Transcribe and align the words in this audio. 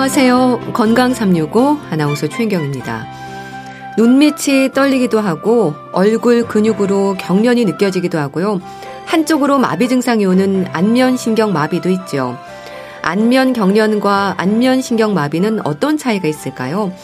안녕하세요. 0.00 0.72
건강 0.72 1.12
365 1.12 1.76
아나운서 1.90 2.26
최인경입니다. 2.26 3.04
눈밑이 3.98 4.72
떨리기도 4.72 5.20
하고 5.20 5.74
얼굴 5.92 6.48
근육으로 6.48 7.16
경련이 7.18 7.66
느껴지기도 7.66 8.18
하고요. 8.18 8.62
한쪽으로 9.04 9.58
마비 9.58 9.88
증상이 9.88 10.24
오는 10.24 10.66
안면 10.72 11.18
신경 11.18 11.52
마비도 11.52 11.90
있죠. 11.90 12.38
안면 13.02 13.52
경련과 13.52 14.36
안면 14.38 14.80
신경 14.80 15.12
마비는 15.12 15.66
어떤 15.66 15.98
차이가 15.98 16.26
있을까요? 16.28 16.94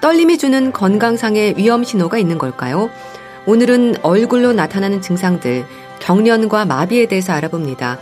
떨림이 0.00 0.38
주는 0.38 0.70
건강상의 0.70 1.54
위험 1.56 1.82
신호가 1.82 2.18
있는 2.18 2.38
걸까요? 2.38 2.88
오늘은 3.46 3.96
얼굴로 4.02 4.52
나타나는 4.52 5.02
증상들, 5.02 5.64
경련과 5.98 6.66
마비에 6.66 7.06
대해서 7.06 7.32
알아봅니다. 7.32 7.98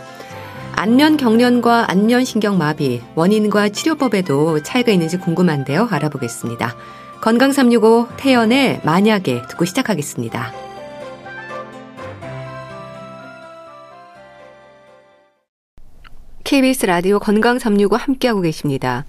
안면 0.83 1.15
경련과 1.15 1.89
안면 1.89 2.25
신경 2.25 2.57
마비, 2.57 3.01
원인과 3.15 3.69
치료법에도 3.69 4.63
차이가 4.63 4.91
있는지 4.91 5.15
궁금한데요. 5.17 5.87
알아보겠습니다. 5.89 6.75
건강 7.21 7.53
365 7.53 8.09
태연의 8.17 8.81
만약에 8.83 9.43
듣고 9.47 9.63
시작하겠습니다. 9.63 10.51
KBS 16.43 16.85
라디오 16.85 17.19
건강 17.19 17.59
365 17.59 17.95
함께하고 17.95 18.41
계십니다. 18.41 19.05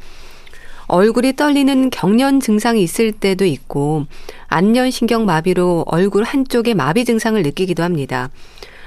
얼굴이 0.87 1.35
떨리는 1.35 1.91
경련 1.91 2.39
증상이 2.39 2.85
있을 2.85 3.11
때도 3.11 3.47
있고 3.47 4.07
안면 4.47 4.93
신경 4.93 5.27
마비로 5.27 5.87
얼굴 5.89 6.23
한쪽에 6.23 6.73
마비 6.73 7.05
증상을 7.05 7.43
느끼기도 7.43 7.83
합니다. 7.83 8.31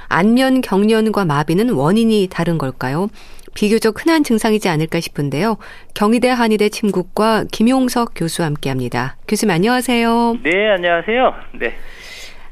안면 0.10 0.62
경련과 0.62 1.26
마비는 1.26 1.70
원인이 1.72 2.28
다른 2.32 2.58
걸까요? 2.58 3.10
비교적 3.54 4.00
흔한 4.00 4.24
증상이지 4.24 4.70
않을까 4.70 5.00
싶은데요. 5.00 5.58
경희대 5.96 6.30
한의대 6.30 6.70
침국과 6.70 7.46
김용석 7.52 8.12
교수와 8.16 8.46
함께 8.46 8.70
합니다. 8.70 9.18
교수님 9.28 9.52
안녕하세요. 9.52 10.38
네, 10.44 10.70
안녕하세요. 10.70 11.34
네. 11.60 11.74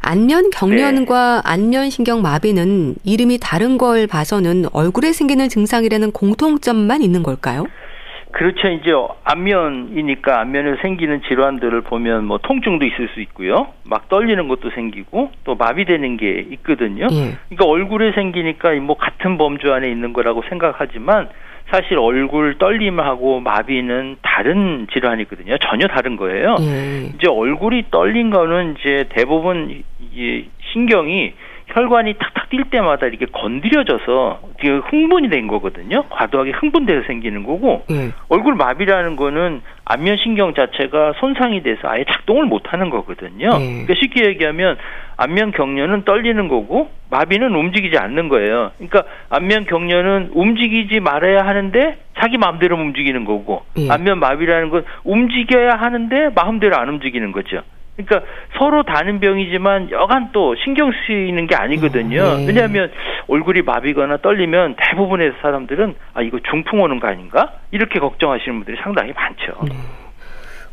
안면 0.01 0.51
경련과 0.51 1.41
네. 1.43 1.51
안면 1.51 1.89
신경 1.89 2.21
마비는 2.21 2.95
이름이 3.03 3.39
다른 3.41 3.77
걸 3.77 4.07
봐서는 4.07 4.65
얼굴에 4.71 5.13
생기는 5.13 5.49
증상이라는 5.49 6.11
공통점만 6.11 7.01
있는 7.01 7.23
걸까요? 7.23 7.65
그렇죠. 8.35 8.67
이제 8.67 8.91
안면이니까 9.23 10.41
안면에 10.41 10.75
생기는 10.81 11.21
질환들을 11.21 11.79
보면 11.81 12.25
뭐 12.25 12.37
통증도 12.37 12.85
있을 12.85 13.07
수 13.13 13.21
있고요. 13.21 13.67
막 13.85 14.09
떨리는 14.09 14.49
것도 14.49 14.71
생기고 14.71 15.31
또 15.45 15.55
마비되는 15.55 16.17
게 16.17 16.45
있거든요. 16.51 17.07
예. 17.11 17.37
그러니까 17.47 17.65
얼굴에 17.65 18.11
생기니까 18.11 18.73
뭐 18.81 18.97
같은 18.97 19.37
범주 19.37 19.71
안에 19.71 19.89
있는 19.89 20.11
거라고 20.11 20.43
생각하지만 20.49 21.29
사실 21.69 21.97
얼굴 21.97 22.57
떨림하고 22.57 23.39
마비는 23.39 24.17
다른 24.21 24.87
질환이거든요. 24.91 25.57
전혀 25.59 25.87
다른 25.87 26.17
거예요. 26.17 26.57
예. 26.59 27.11
이제 27.15 27.29
얼굴이 27.29 27.85
떨린 27.89 28.31
거는 28.31 28.75
이제 28.77 29.05
대부분 29.11 29.81
이 30.13 30.45
신경이 30.73 31.33
혈관이 31.75 32.13
탁탁 32.13 32.49
뛸 32.49 32.69
때마다 32.69 33.05
이렇게 33.05 33.25
건드려져서 33.25 34.39
흥분이 34.89 35.29
된 35.29 35.47
거거든요. 35.47 36.03
과도하게 36.09 36.51
흥분돼서 36.51 37.05
생기는 37.05 37.43
거고 37.43 37.83
네. 37.89 38.11
얼굴 38.29 38.55
마비라는 38.55 39.17
거는 39.17 39.61
안면 39.83 40.15
신경 40.23 40.53
자체가 40.53 41.13
손상이 41.19 41.63
돼서 41.63 41.89
아예 41.89 42.05
작동을 42.09 42.45
못 42.45 42.71
하는 42.71 42.89
거거든요. 42.89 43.57
네. 43.57 43.83
그러니까 43.85 43.93
쉽게 44.01 44.25
얘기하면 44.25 44.77
안면 45.17 45.51
경련은 45.51 46.05
떨리는 46.05 46.47
거고 46.47 46.89
마비는 47.11 47.53
움직이지 47.53 47.97
않는 47.97 48.29
거예요. 48.29 48.71
그러니까 48.77 49.03
안면 49.29 49.65
경련은 49.65 50.31
움직이지 50.33 51.01
말아야 51.01 51.45
하는데 51.45 51.97
자기 52.17 52.37
마음대로 52.37 52.77
움직이는 52.77 53.25
거고 53.25 53.63
네. 53.75 53.89
안면 53.91 54.19
마비라는 54.19 54.69
건 54.69 54.85
움직여야 55.03 55.71
하는데 55.71 56.29
마음대로 56.33 56.77
안 56.77 56.87
움직이는 56.87 57.33
거죠. 57.33 57.61
그러니까 57.97 58.29
서로 58.57 58.83
다른 58.83 59.19
병이지만 59.19 59.89
여간 59.91 60.29
또 60.33 60.55
신경 60.63 60.91
쓰이는 61.07 61.47
게 61.47 61.55
아니거든요. 61.55 62.21
음, 62.23 62.37
네. 62.41 62.47
왜냐하면 62.47 62.91
얼굴이 63.27 63.61
마비거나 63.61 64.17
떨리면 64.17 64.75
대부분의 64.77 65.33
사람들은 65.41 65.95
아 66.13 66.21
이거 66.21 66.39
중풍 66.49 66.81
오는 66.81 66.99
거 66.99 67.07
아닌가 67.07 67.53
이렇게 67.71 67.99
걱정하시는 67.99 68.53
분들이 68.57 68.77
상당히 68.83 69.13
많죠. 69.13 69.53
네. 69.69 69.75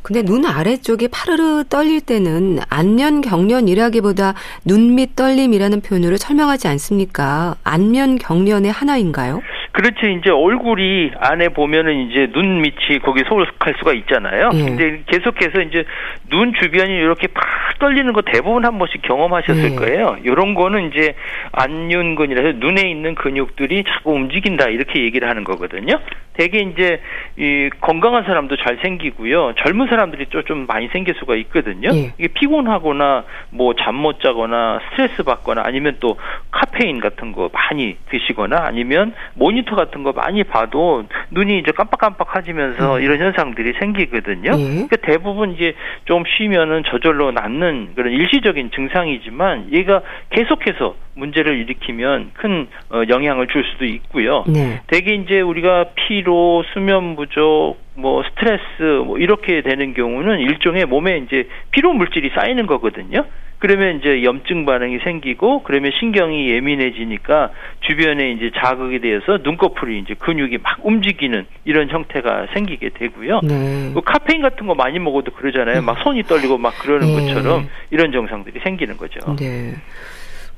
근데 0.02 0.22
눈 0.24 0.44
아래쪽이 0.44 1.06
파르르 1.12 1.62
떨릴 1.68 2.00
때는 2.00 2.58
안면 2.68 3.20
경련이라기보다 3.20 4.34
눈 4.64 4.96
밑 4.96 5.14
떨림이라는 5.14 5.80
표현으로 5.80 6.16
설명하지 6.16 6.66
않습니까? 6.66 7.54
안면 7.62 8.18
경련의 8.18 8.72
하나인가요? 8.72 9.40
그렇죠. 9.72 10.06
이제 10.06 10.30
얼굴이 10.30 11.12
안에 11.18 11.48
보면은 11.48 12.08
이제 12.10 12.28
눈 12.32 12.60
밑이 12.60 12.98
거기 13.02 13.22
속할 13.24 13.74
수가 13.78 13.94
있잖아요. 13.94 14.50
예. 14.52 14.62
근데 14.64 15.02
계속해서 15.06 15.62
이제 15.62 15.84
눈 16.30 16.52
주변이 16.54 16.92
이렇게 16.92 17.26
팍 17.28 17.78
떨리는 17.78 18.12
거 18.12 18.20
대부분 18.22 18.64
한 18.66 18.78
번씩 18.78 19.00
경험하셨을 19.02 19.72
예. 19.72 19.74
거예요. 19.76 20.18
이런 20.24 20.54
거는 20.54 20.90
이제 20.90 21.14
안윤근이라서 21.52 22.52
눈에 22.58 22.82
있는 22.88 23.14
근육들이 23.14 23.84
자꾸 23.84 24.12
움직인다 24.12 24.68
이렇게 24.68 25.02
얘기를 25.02 25.28
하는 25.28 25.42
거거든요. 25.44 25.98
대개 26.34 26.58
이제 26.60 27.00
이 27.38 27.68
건강한 27.80 28.24
사람도 28.24 28.56
잘 28.56 28.78
생기고요. 28.82 29.54
젊은 29.58 29.86
사람들이 29.88 30.26
좀, 30.30 30.42
좀 30.44 30.66
많이 30.66 30.88
생길 30.88 31.14
수가 31.14 31.34
있거든요. 31.36 31.88
예. 31.94 32.12
이게 32.18 32.28
피곤하거나 32.28 33.24
뭐 33.50 33.72
잠 33.74 33.92
못 34.02 34.20
자거나 34.20 34.80
스트레스 34.90 35.22
받거나 35.22 35.62
아니면 35.64 35.96
또 36.00 36.18
카페인 36.50 36.98
같은 37.00 37.32
거 37.32 37.50
많이 37.52 37.96
드시거나 38.10 38.64
아니면 38.64 39.14
모니 39.34 39.61
모니터 39.62 39.76
같은 39.76 40.02
거 40.02 40.12
많이 40.12 40.44
봐도 40.44 41.04
눈이 41.30 41.58
이제 41.58 41.72
깜빡깜빡하지면서 41.72 42.96
음. 42.96 43.02
이런 43.02 43.18
현상들이 43.18 43.74
생기거든요. 43.78 44.52
예. 44.58 44.64
그러니까 44.64 44.96
대부분 45.02 45.52
이제 45.52 45.74
좀 46.04 46.24
쉬면은 46.26 46.82
저절로 46.86 47.30
낫는 47.32 47.92
그런 47.94 48.12
일시적인 48.12 48.70
증상이지만 48.74 49.72
얘가 49.72 50.02
계속해서 50.30 50.94
문제를 51.14 51.58
일으키면 51.58 52.30
큰 52.34 52.68
어, 52.90 53.02
영향을 53.08 53.48
줄 53.48 53.64
수도 53.64 53.84
있고요. 53.84 54.44
네. 54.46 54.80
대개 54.88 55.14
이제 55.14 55.40
우리가 55.40 55.86
피로, 55.94 56.64
수면 56.72 57.16
부족, 57.16 57.76
뭐 57.94 58.22
스트레스 58.22 59.02
뭐 59.04 59.18
이렇게 59.18 59.62
되는 59.62 59.94
경우는 59.94 60.40
일종의 60.40 60.86
몸에 60.86 61.18
이제 61.18 61.48
피로 61.70 61.92
물질이 61.92 62.30
쌓이는 62.34 62.66
거거든요. 62.66 63.24
그러면 63.62 64.00
이제 64.00 64.24
염증 64.24 64.66
반응이 64.66 64.98
생기고 65.04 65.62
그러면 65.62 65.92
신경이 66.00 66.50
예민해지니까 66.50 67.50
주변에 67.86 68.32
이제 68.32 68.50
자극이 68.56 68.98
되어서 68.98 69.38
눈꺼풀이 69.44 70.00
이제 70.00 70.14
근육이 70.14 70.58
막 70.58 70.84
움직이는 70.84 71.46
이런 71.64 71.88
형태가 71.88 72.48
생기게 72.54 72.88
되고요. 72.88 73.38
네. 73.44 73.90
뭐 73.92 74.02
카페인 74.02 74.42
같은 74.42 74.66
거 74.66 74.74
많이 74.74 74.98
먹어도 74.98 75.30
그러잖아요. 75.30 75.80
막 75.80 75.96
손이 76.02 76.24
떨리고 76.24 76.58
막 76.58 76.76
그러는 76.80 77.06
네. 77.06 77.14
것처럼 77.14 77.68
이런 77.92 78.10
증상들이 78.10 78.58
생기는 78.64 78.96
거죠. 78.96 79.36
네. 79.36 79.74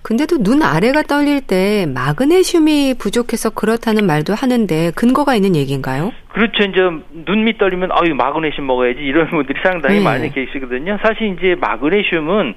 근데도 0.00 0.42
눈 0.42 0.62
아래가 0.62 1.02
떨릴 1.02 1.42
때 1.42 1.86
마그네슘이 1.94 2.94
부족해서 2.98 3.50
그렇다는 3.50 4.06
말도 4.06 4.34
하는데 4.34 4.92
근거가 4.96 5.34
있는 5.34 5.56
얘기인가요? 5.56 6.12
그렇죠. 6.28 6.62
이제 6.62 6.80
눈밑 7.26 7.58
떨리면 7.58 7.90
아유 7.92 8.14
마그네슘 8.14 8.66
먹어야지 8.66 9.00
이런 9.00 9.28
분들이 9.28 9.58
상당히 9.62 9.98
네. 9.98 10.04
많이 10.04 10.32
계시거든요. 10.32 10.98
사실 11.02 11.36
이제 11.36 11.54
마그네슘은 11.60 12.54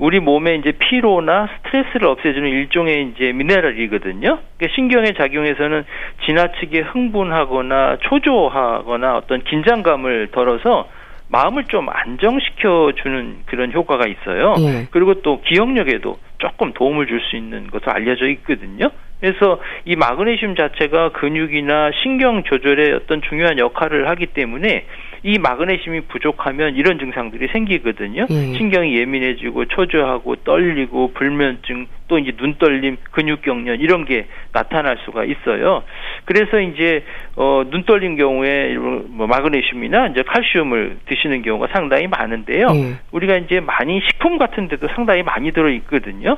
우리 0.00 0.18
몸에 0.18 0.54
이제 0.54 0.72
피로나 0.72 1.48
스트레스를 1.56 2.08
없애주는 2.08 2.48
일종의 2.48 3.12
이제 3.14 3.32
미네랄이거든요. 3.32 4.38
그러니까 4.56 4.74
신경의 4.74 5.14
작용에서는 5.14 5.84
지나치게 6.24 6.80
흥분하거나 6.80 7.98
초조하거나 8.00 9.16
어떤 9.18 9.44
긴장감을 9.44 10.28
덜어서 10.32 10.88
마음을 11.28 11.64
좀 11.64 11.88
안정시켜 11.90 12.92
주는 13.02 13.36
그런 13.44 13.72
효과가 13.72 14.06
있어요. 14.08 14.54
네. 14.54 14.88
그리고 14.90 15.20
또 15.20 15.42
기억력에도 15.42 16.18
조금 16.38 16.72
도움을 16.72 17.06
줄 17.06 17.20
수 17.20 17.36
있는 17.36 17.70
것으로 17.70 17.92
알려져 17.92 18.26
있거든요. 18.28 18.88
그래서 19.20 19.60
이 19.84 19.96
마그네슘 19.96 20.56
자체가 20.56 21.10
근육이나 21.10 21.90
신경 22.02 22.42
조절에 22.42 22.92
어떤 22.94 23.20
중요한 23.20 23.58
역할을 23.58 24.08
하기 24.08 24.28
때문에 24.28 24.86
이 25.22 25.38
마그네슘이 25.38 26.02
부족하면 26.08 26.76
이런 26.76 26.98
증상들이 26.98 27.48
생기거든요. 27.48 28.26
음. 28.30 28.54
신경이 28.56 28.96
예민해지고 28.96 29.66
초조하고 29.66 30.36
떨리고 30.36 31.12
불면증 31.12 31.86
또 32.08 32.18
이제 32.18 32.32
눈떨림, 32.36 32.96
근육경련 33.12 33.80
이런 33.80 34.04
게 34.04 34.26
나타날 34.52 34.98
수가 35.04 35.24
있어요. 35.24 35.84
그래서 36.24 36.60
이제 36.60 37.04
어 37.36 37.62
눈떨린 37.70 38.16
경우에 38.16 38.74
뭐 38.76 39.26
마그네슘이나 39.26 40.08
이제 40.08 40.22
칼슘을 40.22 40.98
드시는 41.06 41.42
경우가 41.42 41.68
상당히 41.72 42.08
많은데요. 42.08 42.66
음. 42.66 42.98
우리가 43.12 43.36
이제 43.36 43.60
많이 43.60 44.00
식품 44.08 44.38
같은 44.38 44.68
데도 44.68 44.88
상당히 44.94 45.22
많이 45.22 45.52
들어 45.52 45.70
있거든요. 45.70 46.36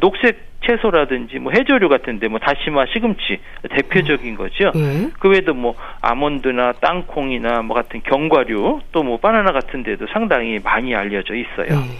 녹색 0.00 0.52
채소라든지 0.64 1.38
뭐 1.40 1.52
해조류 1.52 1.88
같은데 1.88 2.28
뭐 2.28 2.38
다시마, 2.38 2.86
시금치 2.86 3.38
대표적인 3.68 4.36
거죠. 4.36 4.70
음. 4.76 5.10
그 5.18 5.28
외에도 5.28 5.54
뭐 5.54 5.74
아몬드나 6.00 6.72
땅콩이나 6.80 7.62
뭐 7.62 7.74
같은 7.74 8.00
견과류 8.02 8.80
또 8.92 9.02
뭐 9.02 9.18
바나나 9.18 9.50
같은 9.50 9.82
데도 9.82 10.06
상당히 10.12 10.60
많이 10.62 10.94
알려져 10.94 11.34
있어요. 11.34 11.78
음. 11.78 11.90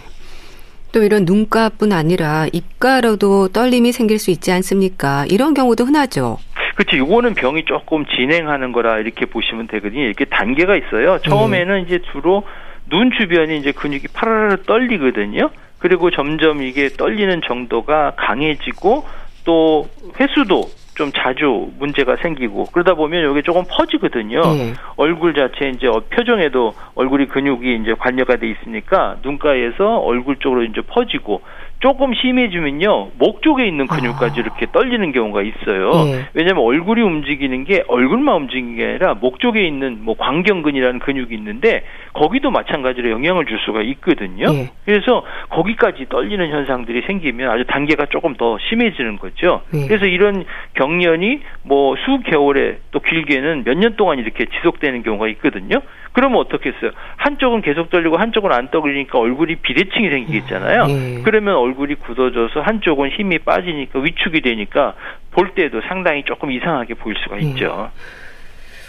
또 0.93 1.03
이런 1.03 1.25
눈가뿐 1.25 1.91
아니라 1.91 2.47
입가로도 2.53 3.49
떨림이 3.49 3.91
생길 3.93 4.19
수 4.19 4.31
있지 4.31 4.53
않습니까? 4.53 5.25
이런 5.29 5.55
경우도 5.55 5.85
흔하죠. 5.85 6.39
그렇죠. 6.77 6.97
요거는 6.99 7.35
병이 7.35 7.65
조금 7.65 8.05
진행하는 8.07 8.73
거라 8.73 8.99
이렇게 8.99 9.27
보시면 9.27 9.67
되거든요. 9.69 10.03
이렇게 10.03 10.25
단계가 10.27 10.77
있어요. 10.77 11.19
처음에는 11.19 11.75
음. 11.75 11.85
이제 11.87 12.01
주로 12.13 12.45
눈 12.89 13.11
주변이 13.19 13.57
이제 13.59 13.73
근육이 13.73 14.05
파라라 14.13 14.57
떨리거든요. 14.67 15.51
그리고 15.83 16.13
점점 16.13 16.63
이게 16.63 16.89
떨리는 16.89 17.41
정도가 17.45 18.13
강해지고 18.17 19.05
또 19.45 19.89
횟수도 20.19 20.71
좀 20.95 21.11
자주 21.13 21.71
문제가 21.79 22.17
생기고 22.17 22.67
그러다 22.67 22.95
보면 22.95 23.25
여기 23.25 23.43
조금 23.43 23.65
퍼지거든요. 23.69 24.41
네. 24.43 24.75
얼굴 24.97 25.35
자체 25.35 25.71
이제 25.71 25.89
어, 25.89 26.03
표정에도 26.11 26.75
얼굴이 26.95 27.27
근육이 27.27 27.81
이제 27.83 27.95
관여가 27.99 28.37
돼 28.37 28.49
있으니까 28.49 29.17
눈가에서 29.25 29.97
얼굴 29.99 30.37
쪽으로 30.37 30.63
이제 30.63 30.83
퍼지고 30.83 31.43
조금 31.83 32.15
심해지면요 32.15 33.11
목 33.19 33.43
쪽에 33.43 33.67
있는 33.67 33.89
근육까지 33.89 34.39
아. 34.39 34.43
이렇게 34.43 34.67
떨리는 34.71 35.11
경우가 35.11 35.43
있어요. 35.43 35.91
네. 36.05 36.25
왜냐하면 36.33 36.63
얼굴이 36.65 37.03
움직이는 37.03 37.65
게 37.65 37.83
얼굴만 37.89 38.37
움직이는 38.43 38.77
게 38.77 38.85
아니라 38.87 39.15
목 39.15 39.41
쪽에 39.41 39.65
있는 39.67 39.99
뭐 40.03 40.15
광경근이라는 40.17 41.01
근육이 41.01 41.35
있는데 41.35 41.83
거기도 42.13 42.53
마찬가지로 42.53 43.11
영향을 43.11 43.47
줄 43.47 43.59
수가 43.67 43.83
있거든요. 43.83 44.47
네. 44.53 44.71
그래서 44.85 45.25
거기까지 45.51 46.07
떨리는 46.09 46.49
현상들이 46.51 47.03
생기면 47.09 47.51
아주 47.51 47.65
단계가 47.67 48.07
조금 48.07 48.35
더 48.37 48.57
심해지는 48.71 49.17
거죠. 49.19 49.63
네. 49.73 49.89
그래서 49.89 50.07
이런 50.07 50.45
경련이 50.75 51.41
뭐 51.65 51.97
수개월에 51.97 52.79
또 52.93 53.01
길게는 53.01 53.65
몇 53.65 53.75
년 53.83 53.97
동안 53.97 54.21
이렇게 54.21 54.45
지속되는 54.45 55.03
경우가 55.03 55.27
있거든요. 55.31 55.81
그러면 56.13 56.41
어떻겠어요? 56.41 56.91
한쪽은 57.17 57.63
계속 57.63 57.89
떨리고 57.91 58.17
한쪽은 58.19 58.53
안 58.53 58.71
떨리니까 58.71 59.19
얼굴이 59.19 59.57
비대칭이 59.57 60.11
생기겠잖아요. 60.11 60.87
네. 60.87 61.21
그러면 61.25 61.57
얼굴이 61.57 61.95
굳어져서 61.97 62.61
한쪽은 62.61 63.11
힘이 63.11 63.39
빠지니까 63.39 63.99
위축이 64.01 64.41
되니까 64.43 64.95
볼 65.31 65.55
때도 65.55 65.81
상당히 65.89 66.23
조금 66.25 66.51
이상하게 66.53 66.95
보일 66.95 67.17
수가 67.23 67.37
네. 67.37 67.43
있죠. 67.43 67.91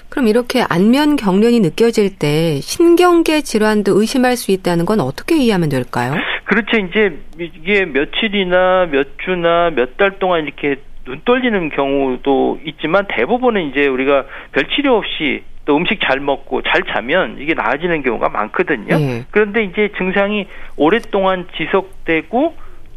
그럼 0.09 0.27
이렇게 0.27 0.63
안면 0.69 1.15
경련이 1.15 1.59
느껴질 1.61 2.19
때 2.19 2.59
신경계 2.61 3.41
질환도 3.41 3.99
의심할 3.99 4.35
수 4.35 4.51
있다는 4.51 4.85
건 4.85 4.99
어떻게 4.99 5.37
이해하면 5.37 5.69
될까요? 5.69 6.13
그렇죠. 6.43 6.77
이제 6.77 7.17
이게 7.39 7.85
며칠이나 7.85 8.87
몇 8.91 9.07
주나 9.25 9.71
몇 9.71 9.97
달 9.97 10.19
동안 10.19 10.43
이렇게 10.43 10.75
눈 11.05 11.21
떨리는 11.25 11.69
경우도 11.69 12.61
있지만 12.65 13.05
대부분은 13.09 13.69
이제 13.69 13.88
우리가 13.88 14.25
별 14.51 14.65
치료 14.69 14.95
없이 14.97 15.44
또 15.65 15.77
음식 15.77 16.00
잘 16.01 16.19
먹고 16.19 16.61
잘 16.61 16.83
자면 16.83 17.38
이게 17.39 17.53
나아지는 17.53 18.03
경우가 18.03 18.29
많거든요. 18.29 18.97
네. 18.97 19.25
그런데 19.31 19.63
이제 19.63 19.89
증상이 19.97 20.47
오랫동안 20.77 21.47
지속되고 21.57 22.55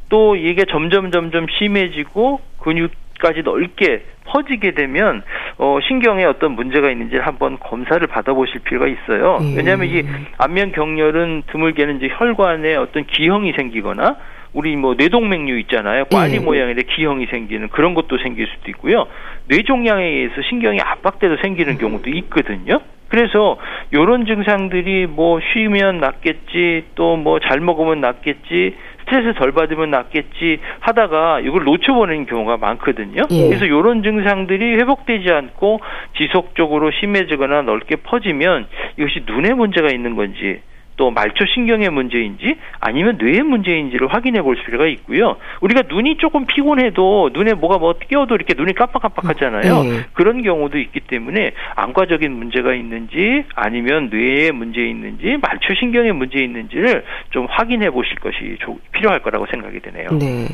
또 0.09 0.37
이게 0.37 0.65
점점 0.69 1.11
점점 1.11 1.47
심해지고 1.59 2.41
근육까지 2.61 3.43
넓게 3.43 4.05
퍼지게 4.27 4.73
되면 4.73 5.23
어 5.59 5.79
신경에 5.87 6.25
어떤 6.25 6.53
문제가 6.53 6.91
있는지 6.91 7.17
한번 7.17 7.59
검사를 7.61 8.05
받아보실 8.07 8.61
필요가 8.61 8.89
있어요. 8.89 9.39
네. 9.41 9.55
왜냐하면 9.57 9.89
이 9.89 10.05
안면 10.39 10.73
경련은 10.73 11.45
드물게는 11.47 11.97
이제 11.97 12.09
혈관에 12.11 12.75
어떤 12.77 13.05
기형이 13.07 13.53
생기거나 13.53 14.17
우리 14.57 14.75
뭐 14.75 14.95
뇌동맥류 14.97 15.59
있잖아요. 15.61 16.07
꽈리 16.07 16.39
네. 16.39 16.41
모양의 16.41 16.75
기형이 16.77 17.27
생기는 17.27 17.69
그런 17.69 17.93
것도 17.93 18.17
생길 18.19 18.47
수도 18.47 18.71
있고요. 18.71 19.07
뇌종양에 19.49 20.03
의해서 20.03 20.35
신경이 20.49 20.81
압박돼서 20.81 21.37
생기는 21.43 21.77
경우도 21.77 22.09
있거든요. 22.09 22.81
그래서 23.09 23.59
요런 23.93 24.25
증상들이 24.25 25.07
뭐 25.09 25.41
쉬면 25.53 25.99
낫겠지 25.99 26.87
또 26.95 27.17
뭐 27.19 27.39
잘 27.39 27.61
먹으면 27.61 28.01
낫겠지 28.01 28.75
스트레스 29.01 29.39
덜 29.39 29.53
받으면 29.53 29.91
낫겠지 29.91 30.59
하다가 30.81 31.41
이걸 31.41 31.65
놓쳐버리는 31.65 32.25
경우가 32.25 32.57
많거든요. 32.57 33.25
예. 33.31 33.49
그래서 33.49 33.67
이런 33.67 34.03
증상들이 34.03 34.77
회복되지 34.77 35.31
않고 35.31 35.81
지속적으로 36.17 36.91
심해지거나 36.93 37.61
넓게 37.63 37.97
퍼지면 37.97 38.67
이것이 38.99 39.23
눈에 39.27 39.53
문제가 39.53 39.91
있는 39.91 40.17
건지 40.17 40.61
또 40.97 41.11
말초 41.11 41.45
신경의 41.47 41.91
문제인지 41.91 42.57
아니면 42.81 43.19
뇌의 43.19 43.43
문제인지를 43.43 44.13
확인해 44.13 44.43
볼 44.43 44.57
필요가 44.57 44.87
있고요. 44.87 45.37
우리가 45.61 45.83
눈이 45.89 46.17
조금 46.17 46.47
피곤해도 46.47 47.31
눈에 47.33 47.55
뭐가 47.55 47.79
뭐 47.79 47.95
끼어도 47.95 48.35
이렇게 48.35 48.55
눈이 48.55 48.75
깜빡깜빡하잖아요. 48.75 49.83
네. 49.83 50.01
그런 50.15 50.43
경우도 50.43 50.79
있기 50.79 51.01
때문에 51.01 51.53
안과적인 51.77 52.33
문제가 52.33 52.75
있는지 52.75 53.45
아니면 53.55 54.09
뇌에 54.11 54.51
문제 54.53 54.81
있는지 54.87 55.37
말초 55.41 55.75
신경의 55.75 56.13
문제 56.13 56.39
있는지를 56.43 57.05
좀 57.31 57.47
확인해 57.49 57.91
보실 57.91 58.17
것이 58.17 58.57
필요할 58.93 59.21
거라고 59.21 59.47
생각이 59.47 59.81
되네요. 59.81 60.09
네. 60.19 60.47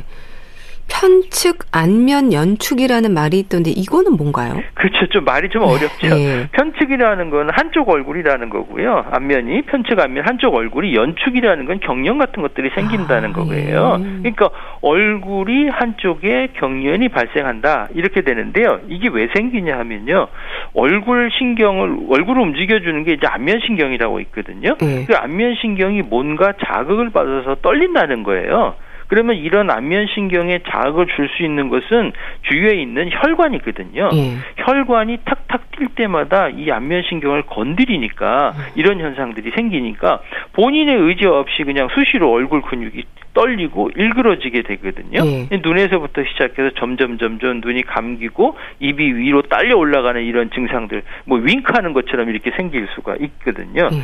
편측 0.89 1.59
안면 1.73 2.33
연축이라는 2.33 3.13
말이 3.13 3.39
있던데 3.41 3.71
이거는 3.71 4.13
뭔가요? 4.13 4.63
그렇죠. 4.75 5.07
좀 5.07 5.25
말이 5.25 5.49
좀 5.49 5.63
어렵죠. 5.63 6.15
네. 6.15 6.49
편측이라는 6.53 7.31
건 7.31 7.51
한쪽 7.51 7.89
얼굴이라는 7.89 8.51
거고요. 8.51 9.05
안면이 9.11 9.63
편측 9.63 9.99
안면 9.99 10.25
한쪽 10.27 10.55
얼굴이 10.55 10.95
연축이라는 10.95 11.65
건 11.65 11.81
경련 11.81 12.19
같은 12.19 12.43
것들이 12.43 12.71
생긴다는 12.75 13.31
아, 13.31 13.33
거예요. 13.33 13.97
네. 13.99 14.19
그러니까 14.19 14.51
얼굴이 14.81 15.69
한쪽에 15.69 16.49
경련이 16.59 17.09
발생한다 17.09 17.89
이렇게 17.95 18.23
되는데요. 18.23 18.81
이게 18.89 19.09
왜 19.09 19.29
생기냐 19.35 19.79
하면요. 19.79 20.29
얼굴 20.75 21.31
신경을 21.37 21.97
얼굴을 22.11 22.43
움직여 22.43 22.81
주는 22.81 23.05
게 23.05 23.13
이제 23.15 23.27
안면 23.27 23.61
신경이라고 23.67 24.21
있거든요. 24.21 24.77
네. 24.79 25.05
그 25.07 25.15
안면 25.17 25.57
신경이 25.61 26.03
뭔가 26.03 26.53
자극을 26.65 27.11
받아서 27.11 27.57
떨린다는 27.63 28.23
거예요. 28.23 28.75
그러면 29.13 29.37
이런 29.37 29.71
안면신경에 29.71 30.61
자극을 30.71 31.07
줄 31.15 31.29
수 31.37 31.43
있는 31.43 31.69
것은 31.69 32.13
주위에 32.49 32.81
있는 32.81 33.11
혈관이거든요. 33.11 34.11
예. 34.15 34.37
혈관이 34.57 35.19
탁 35.25 35.42
탁 35.53 35.71
뛸 35.73 35.89
때마다 35.95 36.49
이 36.49 36.71
안면신경을 36.71 37.43
건드리니까 37.43 38.55
음. 38.57 38.65
이런 38.75 39.01
현상들이 39.01 39.51
생기니까 39.55 40.21
본인의 40.53 40.97
의지 40.97 41.27
없이 41.27 41.65
그냥 41.65 41.89
수시로 41.95 42.31
얼굴 42.33 42.63
근육이 42.63 43.05
떨리고 43.35 43.91
일그러지게 43.97 44.63
되거든요. 44.63 45.21
예. 45.25 45.49
눈에서부터 45.63 46.23
시작해서 46.25 46.71
점점 46.79 47.17
점점 47.19 47.61
눈이 47.65 47.83
감기고 47.83 48.57
입이 48.81 49.15
위로 49.15 49.43
딸려 49.43 49.77
올라가는 49.77 50.23
이런 50.23 50.51
증상들, 50.51 51.03
뭐 51.25 51.39
윙크하는 51.39 51.95
것처럼 51.95 52.29
이렇게 52.29 52.51
생길 52.51 52.87
수가 52.95 53.17
있거든요. 53.17 53.89
예. 53.91 54.01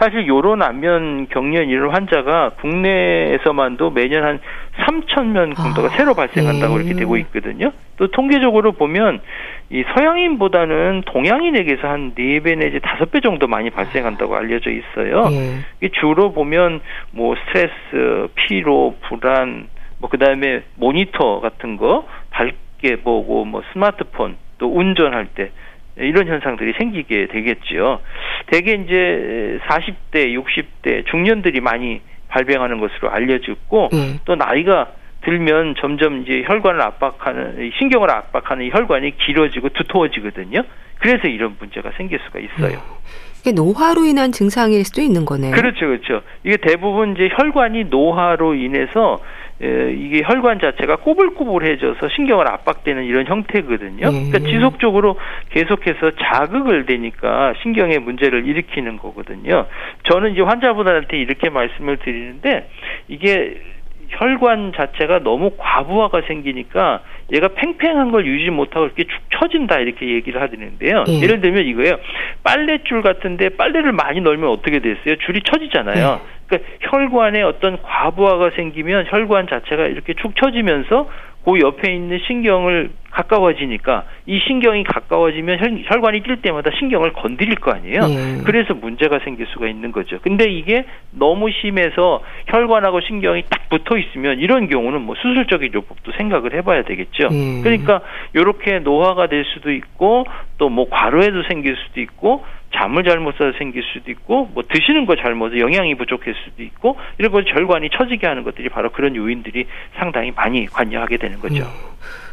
사실 0.00 0.26
요런 0.26 0.62
안면 0.62 1.28
경련 1.28 1.68
이런 1.68 1.94
환자가 1.94 2.50
국내에서만도 2.60 3.90
매년 3.90 4.24
한 4.24 4.40
3천 4.78 5.26
명 5.26 5.54
정도가 5.54 5.88
아, 5.88 5.96
새로 5.96 6.14
발생한다고 6.14 6.74
예. 6.74 6.80
이렇게 6.80 6.94
되고 6.94 7.16
있거든요. 7.18 7.72
또 7.96 8.10
통계적으로 8.10 8.72
보면 8.72 9.20
이 9.70 9.84
서양인보다는 9.94 11.02
동양인에게서 11.06 11.88
한 11.88 12.14
4배 12.14 12.58
내지 12.58 12.78
5배 12.78 13.22
정도 13.22 13.46
많이 13.46 13.70
발생한다고 13.70 14.34
알려져 14.34 14.70
있어요. 14.70 15.28
예. 15.82 15.88
주로 16.00 16.32
보면 16.32 16.80
뭐 17.10 17.34
스트레스, 17.36 18.28
피로, 18.34 18.96
불안, 19.02 19.68
뭐 19.98 20.08
그다음에 20.08 20.62
모니터 20.76 21.40
같은 21.40 21.76
거 21.76 22.06
밝게 22.30 22.96
보고 23.02 23.44
뭐 23.44 23.62
스마트폰 23.72 24.36
또 24.58 24.74
운전할 24.74 25.28
때 25.34 25.50
이런 25.96 26.26
현상들이 26.26 26.72
생기게 26.78 27.26
되겠지요. 27.26 28.00
대개 28.46 28.72
이제 28.72 29.58
40대, 29.68 30.34
60대 30.34 31.06
중년들이 31.06 31.60
많이 31.60 32.00
발병하는 32.32 32.80
것으로 32.80 33.10
알려졌고 33.10 33.90
음. 33.92 34.18
또 34.24 34.34
나이가 34.34 34.88
들면 35.24 35.76
점점 35.78 36.22
이제 36.22 36.42
혈관을 36.46 36.80
압박하는 36.80 37.70
신경을 37.78 38.10
압박하는 38.10 38.70
혈관이 38.72 39.16
길어지고 39.18 39.68
두터워지거든요. 39.68 40.62
그래서 40.98 41.28
이런 41.28 41.56
문제가 41.58 41.92
생길 41.96 42.18
수가 42.26 42.40
있어요. 42.40 42.80
이게 43.40 43.52
노화로 43.52 44.04
인한 44.04 44.32
증상일 44.32 44.84
수도 44.84 45.00
있는 45.02 45.24
거네요. 45.24 45.52
그렇죠, 45.52 45.86
그렇죠. 45.86 46.22
이게 46.44 46.56
대부분 46.56 47.12
이제 47.12 47.28
혈관이 47.36 47.84
노화로 47.84 48.54
인해서 48.54 49.20
이게 49.62 50.22
혈관 50.24 50.58
자체가 50.58 50.96
꼬불꼬불해져서 50.96 52.08
신경을 52.08 52.48
압박되는 52.48 53.04
이런 53.04 53.26
형태거든요. 53.26 54.10
네. 54.10 54.30
그러니까 54.30 54.38
지속적으로 54.40 55.16
계속해서 55.50 56.10
자극을 56.20 56.86
되니까 56.86 57.54
신경에 57.62 57.98
문제를 57.98 58.44
일으키는 58.46 58.98
거거든요. 58.98 59.66
저는 60.04 60.32
이제 60.32 60.42
환자분들한테 60.42 61.16
이렇게 61.16 61.48
말씀을 61.48 61.98
드리는데 61.98 62.68
이게 63.06 63.60
혈관 64.08 64.72
자체가 64.76 65.20
너무 65.20 65.52
과부하가 65.56 66.22
생기니까 66.22 67.00
얘가 67.32 67.48
팽팽한 67.48 68.10
걸 68.10 68.26
유지 68.26 68.50
못하고 68.50 68.86
이렇게 68.86 69.04
축 69.04 69.22
처진다 69.30 69.78
이렇게 69.78 70.08
얘기를 70.08 70.40
하드는데요. 70.42 71.04
네. 71.04 71.22
예를 71.22 71.40
들면 71.40 71.64
이거예요. 71.66 71.96
빨래줄 72.44 73.02
같은데 73.02 73.50
빨래를 73.50 73.92
많이 73.92 74.20
넣으면 74.20 74.50
어떻게 74.50 74.80
됐어요? 74.80 75.16
줄이 75.24 75.40
처지잖아요. 75.42 75.94
네. 75.94 76.32
그러니까 76.46 76.70
혈관에 76.80 77.42
어떤 77.42 77.80
과부하가 77.80 78.50
생기면 78.56 79.06
혈관 79.08 79.48
자체가 79.48 79.86
이렇게 79.86 80.12
축 80.14 80.36
처지면서 80.36 81.08
그 81.44 81.58
옆에 81.60 81.92
있는 81.92 82.18
신경을 82.26 82.90
가까워지니까 83.10 84.04
이 84.26 84.38
신경이 84.46 84.84
가까워지면 84.84 85.58
혈, 85.60 85.82
혈관이 85.84 86.22
뛸 86.22 86.40
때마다 86.40 86.70
신경을 86.78 87.12
건드릴 87.12 87.56
거 87.56 87.72
아니에요. 87.72 88.00
예. 88.08 88.42
그래서 88.44 88.72
문제가 88.74 89.18
생길 89.18 89.46
수가 89.48 89.68
있는 89.68 89.92
거죠. 89.92 90.18
근데 90.22 90.50
이게 90.50 90.84
너무 91.10 91.50
심해서 91.50 92.22
혈관하고 92.46 93.00
신경이 93.02 93.44
딱 93.50 93.68
붙어 93.68 93.98
있으면 93.98 94.38
이런 94.38 94.68
경우는 94.68 95.02
뭐 95.02 95.14
수술적인 95.16 95.74
요법도 95.74 96.12
생각을 96.12 96.54
해봐야 96.54 96.84
되겠죠. 96.84 97.28
예. 97.30 97.60
그러니까 97.62 98.00
이렇게 98.32 98.78
노화가 98.78 99.26
될 99.26 99.44
수도 99.44 99.70
있고 99.70 100.24
또 100.58 100.72
뭐 100.72 100.88
과로에도 100.88 101.42
생길 101.42 101.76
수도 101.76 102.00
있고 102.00 102.44
잠을 102.74 103.04
잘못 103.04 103.36
자서 103.36 103.56
생길 103.58 103.82
수도 103.92 104.10
있고 104.10 104.50
뭐 104.54 104.62
드시는 104.68 105.06
거 105.06 105.16
잘못해서 105.16 105.60
영양이 105.60 105.94
부족할 105.94 106.34
수도 106.44 106.62
있고 106.62 106.96
이런 107.18 107.30
거 107.32 107.44
절관이 107.44 107.90
처지게 107.90 108.26
하는 108.26 108.44
것들이 108.44 108.68
바로 108.68 108.90
그런 108.90 109.14
요인들이 109.14 109.66
상당히 109.96 110.32
많이 110.34 110.66
관여하게 110.66 111.18
되는 111.18 111.38
거죠. 111.40 111.62
음. 111.62 111.92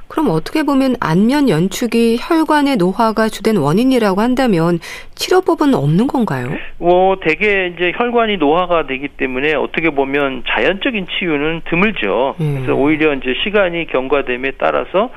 그럼 0.10 0.29
어떻게 0.31 0.63
보면 0.63 0.96
안면 1.00 1.50
연축이 1.50 2.17
혈관의 2.19 2.77
노화가 2.77 3.29
주된 3.29 3.58
원인이라고 3.58 4.19
한다면 4.22 4.79
치료법은 5.13 5.75
없는 5.75 6.08
건가요? 6.08 6.50
뭐 6.79 7.17
대개 7.22 7.67
이제 7.67 7.91
혈관이 7.96 8.38
노화가 8.38 8.88
되기 8.88 9.08
때문에 9.08 9.53
어떻게 9.53 9.91
보면 9.91 10.43
자연적인 10.48 11.05
치유는 11.08 11.62
드물죠. 11.69 12.36
음. 12.41 12.55
그래서 12.55 12.74
오히려 12.74 13.13
이제 13.13 13.36
시간이 13.43 13.86
경과됨에 13.88 14.53
따라서 14.58 15.12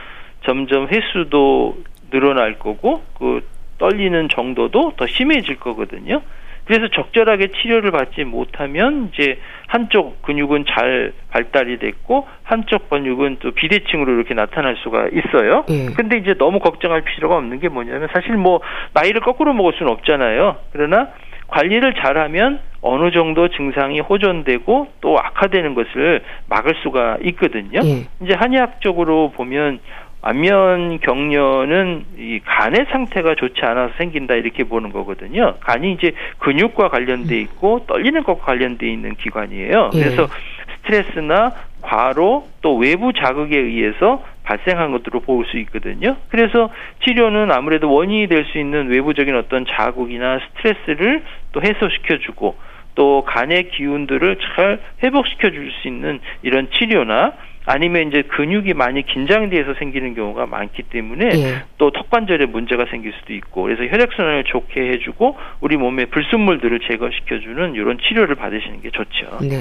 점점 0.44 0.88
횟수도 0.88 1.78
늘어날 2.10 2.58
거고 2.58 3.02
그 3.18 3.40
떨리는 3.82 4.28
정도도 4.28 4.92
더 4.96 5.06
심해질 5.08 5.56
거거든요. 5.56 6.22
그래서 6.64 6.86
적절하게 6.86 7.48
치료를 7.48 7.90
받지 7.90 8.22
못하면 8.22 9.10
이제 9.12 9.40
한쪽 9.66 10.22
근육은 10.22 10.66
잘 10.68 11.12
발달이 11.30 11.80
됐고 11.80 12.28
한쪽 12.44 12.88
근육은 12.88 13.38
또 13.40 13.50
비대칭으로 13.50 14.12
이렇게 14.12 14.34
나타날 14.34 14.76
수가 14.76 15.08
있어요. 15.08 15.64
예. 15.70 15.86
근데 15.96 16.18
이제 16.18 16.34
너무 16.34 16.60
걱정할 16.60 17.02
필요가 17.02 17.36
없는 17.36 17.58
게 17.58 17.68
뭐냐면 17.68 18.08
사실 18.12 18.36
뭐 18.36 18.60
나이를 18.92 19.20
거꾸로 19.22 19.52
먹을 19.52 19.72
수는 19.72 19.90
없잖아요. 19.90 20.58
그러나 20.70 21.08
관리를 21.48 21.94
잘하면 21.94 22.60
어느 22.80 23.10
정도 23.10 23.48
증상이 23.48 23.98
호전되고 24.00 24.88
또 25.00 25.18
악화되는 25.18 25.74
것을 25.74 26.22
막을 26.48 26.74
수가 26.82 27.18
있거든요. 27.24 27.80
예. 27.82 28.06
이제 28.24 28.34
한의학적으로 28.34 29.32
보면 29.34 29.80
안면 30.22 31.00
경련은 31.00 32.04
이 32.16 32.40
간의 32.44 32.86
상태가 32.90 33.34
좋지 33.34 33.60
않아서 33.62 33.92
생긴다 33.98 34.34
이렇게 34.36 34.62
보는 34.64 34.92
거거든요. 34.92 35.56
간이 35.60 35.92
이제 35.92 36.12
근육과 36.38 36.88
관련돼 36.88 37.38
있고 37.40 37.84
떨리는 37.86 38.22
것과 38.22 38.44
관련돼 38.46 38.88
있는 38.88 39.16
기관이에요. 39.16 39.90
예. 39.94 39.98
그래서 39.98 40.28
스트레스나 40.76 41.52
과로 41.82 42.46
또 42.62 42.76
외부 42.76 43.12
자극에 43.12 43.58
의해서 43.58 44.22
발생한 44.44 44.92
것으로 44.92 45.20
볼 45.20 45.44
수 45.46 45.58
있거든요. 45.58 46.16
그래서 46.28 46.70
치료는 47.04 47.50
아무래도 47.50 47.92
원인이 47.92 48.28
될 48.28 48.44
수 48.44 48.58
있는 48.58 48.88
외부적인 48.88 49.34
어떤 49.34 49.66
자극이나 49.66 50.38
스트레스를 50.56 51.22
또 51.52 51.60
해소시켜주고 51.62 52.56
또 52.94 53.24
간의 53.26 53.70
기운들을 53.70 54.38
잘 54.54 54.80
회복시켜 55.02 55.50
줄 55.50 55.72
수 55.80 55.88
있는 55.88 56.20
이런 56.42 56.68
치료나 56.70 57.32
아니면 57.64 58.08
이제 58.08 58.22
근육이 58.22 58.74
많이 58.74 59.04
긴장돼서 59.06 59.74
생기는 59.74 60.14
경우가 60.14 60.46
많기 60.46 60.82
때문에 60.82 61.30
예. 61.34 61.62
또 61.78 61.90
턱관절에 61.90 62.46
문제가 62.46 62.86
생길 62.90 63.12
수도 63.20 63.32
있고 63.34 63.62
그래서 63.62 63.84
혈액순환을 63.84 64.44
좋게 64.44 64.80
해주고 64.92 65.36
우리 65.60 65.76
몸의 65.76 66.06
불순물들을 66.06 66.80
제거시켜주는 66.80 67.74
이런 67.74 67.98
치료를 67.98 68.34
받으시는 68.34 68.80
게 68.80 68.90
좋죠. 68.90 69.38
네. 69.42 69.58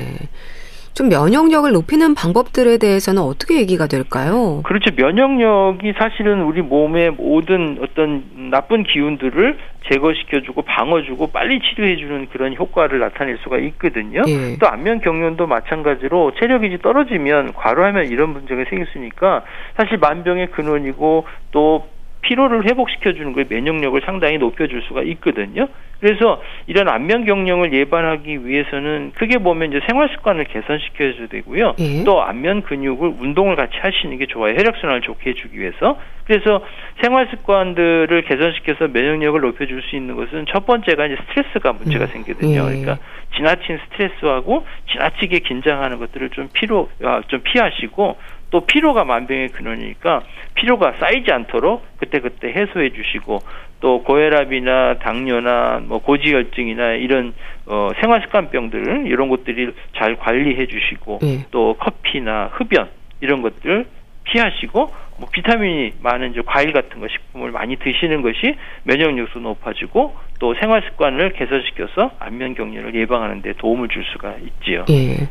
좀 0.93 1.09
면역력을 1.09 1.71
높이는 1.71 2.15
방법들에 2.15 2.77
대해서는 2.77 3.21
어떻게 3.21 3.57
얘기가 3.57 3.87
될까요? 3.87 4.61
그렇죠. 4.63 4.91
면역력이 4.95 5.93
사실은 5.97 6.43
우리 6.43 6.61
몸의 6.61 7.11
모든 7.11 7.77
어떤 7.81 8.23
나쁜 8.51 8.83
기운들을 8.83 9.57
제거시켜주고 9.91 10.61
방어주고 10.61 11.27
빨리 11.27 11.59
치료해주는 11.59 12.27
그런 12.31 12.55
효과를 12.55 12.99
나타낼 12.99 13.37
수가 13.43 13.57
있거든요. 13.57 14.21
예. 14.27 14.57
또 14.59 14.67
안면 14.67 15.01
경련도 15.01 15.47
마찬가지로 15.47 16.33
체력이 16.39 16.77
떨어지면 16.81 17.53
과로하면 17.53 18.07
이런 18.07 18.29
문제가 18.29 18.63
생길 18.69 18.85
수 18.87 18.91
있으니까 19.01 19.43
사실 19.75 19.97
만병의 19.97 20.51
근원이고 20.51 21.25
또 21.51 21.85
피로를 22.21 22.65
회복시켜 22.65 23.13
주는 23.13 23.33
거에 23.33 23.45
면역력을 23.49 23.99
상당히 24.05 24.37
높여 24.37 24.67
줄 24.67 24.81
수가 24.83 25.03
있거든요. 25.03 25.67
그래서 25.99 26.41
이런 26.65 26.89
안면 26.89 27.25
경령을 27.25 27.73
예방하기 27.73 28.47
위해서는 28.47 29.11
크게 29.15 29.37
보면 29.37 29.69
이제 29.69 29.81
생활 29.87 30.09
습관을 30.09 30.45
개선시켜 30.45 31.13
줘야 31.13 31.27
되고요. 31.27 31.75
예. 31.77 32.03
또 32.03 32.23
안면 32.23 32.63
근육을 32.63 33.13
운동을 33.19 33.55
같이 33.55 33.73
하시는 33.79 34.17
게 34.17 34.25
좋아요. 34.25 34.55
혈액 34.55 34.77
순환을 34.77 35.01
좋게 35.01 35.29
해 35.29 35.33
주기 35.35 35.59
위해서. 35.59 35.99
그래서 36.25 36.65
생활 37.01 37.27
습관들을 37.27 38.23
개선시켜서 38.23 38.87
면역력을 38.87 39.41
높여 39.41 39.65
줄 39.67 39.81
수 39.81 39.95
있는 39.95 40.15
것은 40.15 40.45
첫 40.47 40.65
번째가 40.65 41.05
이제 41.07 41.17
스트레스가 41.27 41.73
문제가 41.73 42.05
음. 42.05 42.07
생기거든요. 42.07 42.61
예. 42.61 42.81
그러니까 42.81 42.97
지나친 43.35 43.79
스트레스하고 43.85 44.65
지나치게 44.91 45.39
긴장하는 45.39 45.99
것들을 45.99 46.29
좀 46.31 46.49
피로 46.53 46.89
아, 47.03 47.21
좀 47.27 47.41
피하시고 47.43 48.17
또 48.51 48.61
피로가 48.61 49.05
만병의 49.05 49.49
근원이니까 49.49 50.23
피로가 50.55 50.95
쌓이지 50.99 51.31
않도록 51.31 51.83
그때그때 51.97 52.49
해소해 52.49 52.91
주시고 52.91 53.39
또 53.79 54.03
고혈압이나 54.03 54.99
당뇨나 54.99 55.81
뭐 55.85 55.99
고지혈증이나 55.99 56.93
이런 56.93 57.33
어 57.65 57.89
생활습관병들 57.99 59.07
이런 59.07 59.29
것들이 59.29 59.71
잘 59.97 60.17
관리해 60.17 60.67
주시고 60.67 61.19
네. 61.21 61.45
또 61.51 61.75
커피나 61.79 62.51
흡연 62.53 62.89
이런 63.21 63.41
것들 63.41 63.85
피하시고 64.25 64.91
뭐 65.17 65.29
비타민이 65.31 65.93
많은 66.01 66.31
이제 66.31 66.41
과일 66.45 66.73
같은 66.73 66.99
거 66.99 67.07
식품을 67.07 67.51
많이 67.51 67.77
드시는 67.77 68.21
것이 68.21 68.55
면역력도 68.83 69.39
높아지고 69.39 70.15
또 70.39 70.53
생활 70.55 70.81
습관을 70.83 71.33
개선시켜서 71.33 72.11
안면 72.19 72.55
경련을 72.55 72.95
예방하는 72.95 73.41
데 73.41 73.53
도움을 73.53 73.89
줄 73.89 74.03
수가 74.11 74.35
있지요. 74.43 74.85
예. 74.89 75.27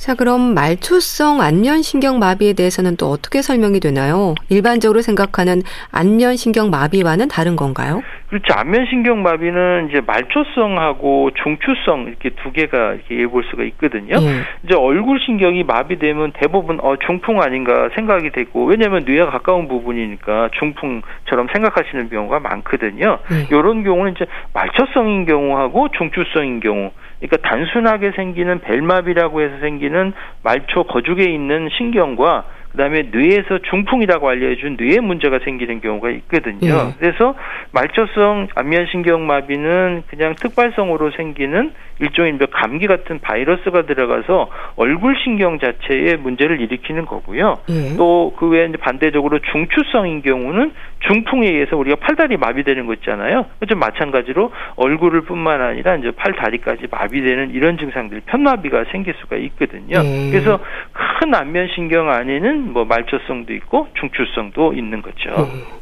자, 0.00 0.14
그럼 0.14 0.54
말초성 0.54 1.42
안면신경 1.42 2.18
마비에 2.18 2.54
대해서는 2.54 2.96
또 2.96 3.10
어떻게 3.10 3.42
설명이 3.42 3.80
되나요? 3.80 4.34
일반적으로 4.48 5.02
생각하는 5.02 5.60
안면신경 5.92 6.70
마비와는 6.70 7.28
다른 7.28 7.54
건가요? 7.54 8.00
그렇죠. 8.30 8.54
안면신경 8.54 9.22
마비는 9.22 9.90
이제 9.90 10.00
말초성하고 10.00 11.32
중추성 11.42 12.06
이렇게 12.06 12.30
두 12.30 12.50
개가 12.50 12.94
이렇게 12.94 13.20
예볼 13.20 13.44
수가 13.50 13.64
있거든요. 13.64 14.16
예. 14.22 14.40
이제 14.64 14.74
얼굴 14.74 15.20
신경이 15.20 15.64
마비되면 15.64 16.32
대부분 16.32 16.78
어 16.80 16.94
중풍 17.06 17.42
아닌가 17.42 17.90
생각이 17.94 18.30
되고 18.30 18.64
왜냐하면 18.64 19.04
뇌와 19.04 19.30
가까운 19.30 19.68
부분이니까 19.68 20.48
중풍처럼 20.58 21.48
생각하시는 21.52 22.08
경우가 22.08 22.40
많거든요. 22.40 23.18
예. 23.32 23.46
이런 23.50 23.84
경우는 23.84 24.12
이제 24.12 24.24
말초성인 24.54 25.26
경우하고 25.26 25.88
중추성인 25.98 26.60
경우 26.60 26.92
그러니까 27.20 27.48
단순하게 27.48 28.12
생기는 28.12 28.60
벨마비라고 28.60 29.42
해서 29.42 29.58
생기는 29.60 30.12
말초 30.42 30.84
거죽에 30.84 31.24
있는 31.24 31.68
신경과 31.76 32.44
그다음에 32.72 33.08
뇌에서 33.10 33.58
중풍이라고 33.68 34.28
알려준 34.28 34.76
뇌에 34.78 35.00
문제가 35.00 35.40
생기는 35.44 35.80
경우가 35.80 36.10
있거든요. 36.10 36.58
예. 36.62 36.94
그래서 36.98 37.34
말초성 37.72 38.48
안면신경 38.54 39.26
마비는 39.26 40.04
그냥 40.08 40.34
특발성으로 40.36 41.10
생기는 41.16 41.72
일종의 41.98 42.38
감기 42.50 42.86
같은 42.86 43.18
바이러스가 43.18 43.82
들어가서 43.82 44.48
얼굴 44.76 45.16
신경 45.22 45.58
자체에 45.58 46.16
문제를 46.16 46.60
일으키는 46.60 47.06
거고요. 47.06 47.58
예. 47.68 47.96
또그 47.96 48.48
외에 48.48 48.70
반대적으로 48.80 49.40
중추성인 49.40 50.22
경우는 50.22 50.72
중풍에 51.00 51.48
의해서 51.48 51.76
우리가 51.76 51.96
팔다리 51.96 52.36
마비되는 52.36 52.86
거 52.86 52.94
있잖아요. 52.94 53.46
좀 53.68 53.78
마찬가지로 53.78 54.52
얼굴을 54.76 55.22
뿐만 55.22 55.62
아니라 55.62 55.96
이제 55.96 56.10
팔 56.12 56.34
다리까지 56.34 56.88
마비되는 56.90 57.50
이런 57.50 57.78
증상들 57.78 58.22
편마비가 58.26 58.84
생길 58.92 59.14
수가 59.20 59.36
있거든요. 59.36 60.02
예. 60.04 60.30
그래서 60.30 60.60
큰 60.92 61.34
안면신경 61.34 62.10
안에는 62.10 62.72
뭐 62.72 62.84
말초성도 62.84 63.54
있고 63.54 63.88
중추성도 63.94 64.74
있는 64.74 65.02
거죠. 65.02 65.30
예. 65.30 65.80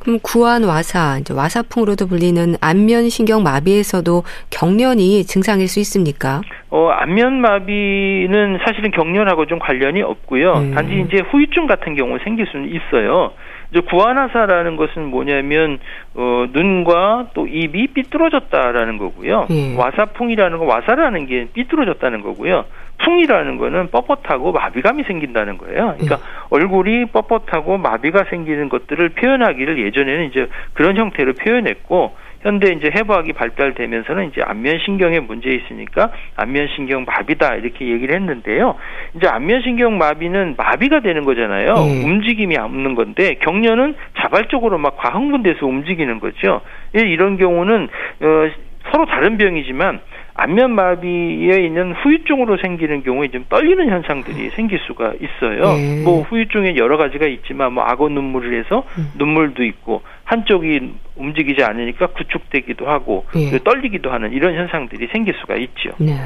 그럼 0.00 0.18
구안 0.20 0.64
와사, 0.64 1.18
이제 1.20 1.32
와사풍으로도 1.32 2.08
불리는 2.08 2.56
안면 2.60 3.08
신경 3.08 3.44
마비에서도 3.44 4.24
경련이 4.50 5.22
증상일 5.22 5.68
수 5.68 5.78
있습니까? 5.78 6.40
어, 6.70 6.88
안면 6.88 7.40
마비는 7.40 8.58
사실은 8.66 8.90
경련하고 8.90 9.46
좀 9.46 9.60
관련이 9.60 10.02
없고요. 10.02 10.54
음. 10.54 10.74
단지 10.74 11.04
이제 11.06 11.22
후유증 11.30 11.68
같은 11.68 11.94
경우 11.94 12.18
생길 12.24 12.46
수는 12.46 12.68
있어요. 12.68 13.30
이제 13.72 13.80
구안화사라는 13.80 14.76
것은 14.76 15.06
뭐냐면 15.06 15.78
어, 16.14 16.46
눈과 16.52 17.28
또 17.32 17.46
입이 17.46 17.88
삐뚤어졌다라는 17.88 18.98
거고요. 18.98 19.46
예. 19.50 19.74
와사풍이라는 19.76 20.58
거 20.58 20.64
와사라는 20.66 21.26
게 21.26 21.48
삐뚤어졌다는 21.54 22.20
거고요. 22.20 22.66
풍이라는 22.98 23.56
거는 23.56 23.88
뻣뻣하고 23.88 24.52
마비감이 24.52 25.04
생긴다는 25.04 25.56
거예요. 25.58 25.94
그러니까 25.98 26.16
예. 26.16 26.20
얼굴이 26.50 27.06
뻣뻣하고 27.06 27.80
마비가 27.80 28.24
생기는 28.28 28.68
것들을 28.68 29.08
표현하기를 29.08 29.84
예전에는 29.86 30.24
이제 30.26 30.48
그런 30.74 30.96
형태로 30.98 31.32
표현했고 31.32 32.14
현대 32.42 32.72
이제 32.72 32.90
해부학이 32.94 33.32
발달되면서는 33.32 34.28
이제 34.28 34.42
안면신경에 34.42 35.20
문제 35.20 35.50
있으니까 35.50 36.10
안면신경 36.36 37.04
마비다 37.06 37.54
이렇게 37.54 37.88
얘기를 37.88 38.14
했는데요. 38.14 38.76
이제 39.16 39.28
안면신경 39.28 39.96
마비는 39.98 40.54
마비가 40.56 41.00
되는 41.00 41.24
거잖아요. 41.24 41.74
음. 41.74 42.04
움직임이 42.04 42.56
없는 42.56 42.94
건데 42.94 43.34
경련은 43.34 43.94
자발적으로 44.18 44.78
막 44.78 44.96
과흥분돼서 44.96 45.66
움직이는 45.66 46.20
거죠. 46.20 46.60
이런 46.92 47.36
경우는 47.38 47.88
어, 48.20 48.50
서로 48.90 49.06
다른 49.06 49.38
병이지만 49.38 50.00
안면 50.34 50.72
마비에 50.72 51.62
있는 51.62 51.92
후유증으로 51.92 52.56
생기는 52.56 53.02
경우에 53.02 53.28
좀 53.28 53.44
떨리는 53.48 53.88
현상들이 53.88 54.50
생길 54.50 54.78
수가 54.80 55.12
있어요. 55.20 55.76
네. 55.76 56.02
뭐 56.04 56.22
후유증에 56.22 56.76
여러 56.76 56.96
가지가 56.96 57.26
있지만 57.26 57.74
뭐 57.74 57.84
악어 57.84 58.08
눈물을 58.08 58.58
해서 58.58 58.84
음. 58.98 59.12
눈물도 59.18 59.62
있고 59.64 60.02
한쪽이 60.32 60.94
움직이지 61.16 61.62
않으니까 61.62 62.06
구축되기도 62.08 62.88
하고 62.88 63.26
네. 63.34 63.58
떨리기도 63.62 64.10
하는 64.10 64.32
이런 64.32 64.54
현상들이 64.54 65.08
생길 65.12 65.34
수가 65.40 65.56
있죠. 65.56 65.90
네. 65.98 66.16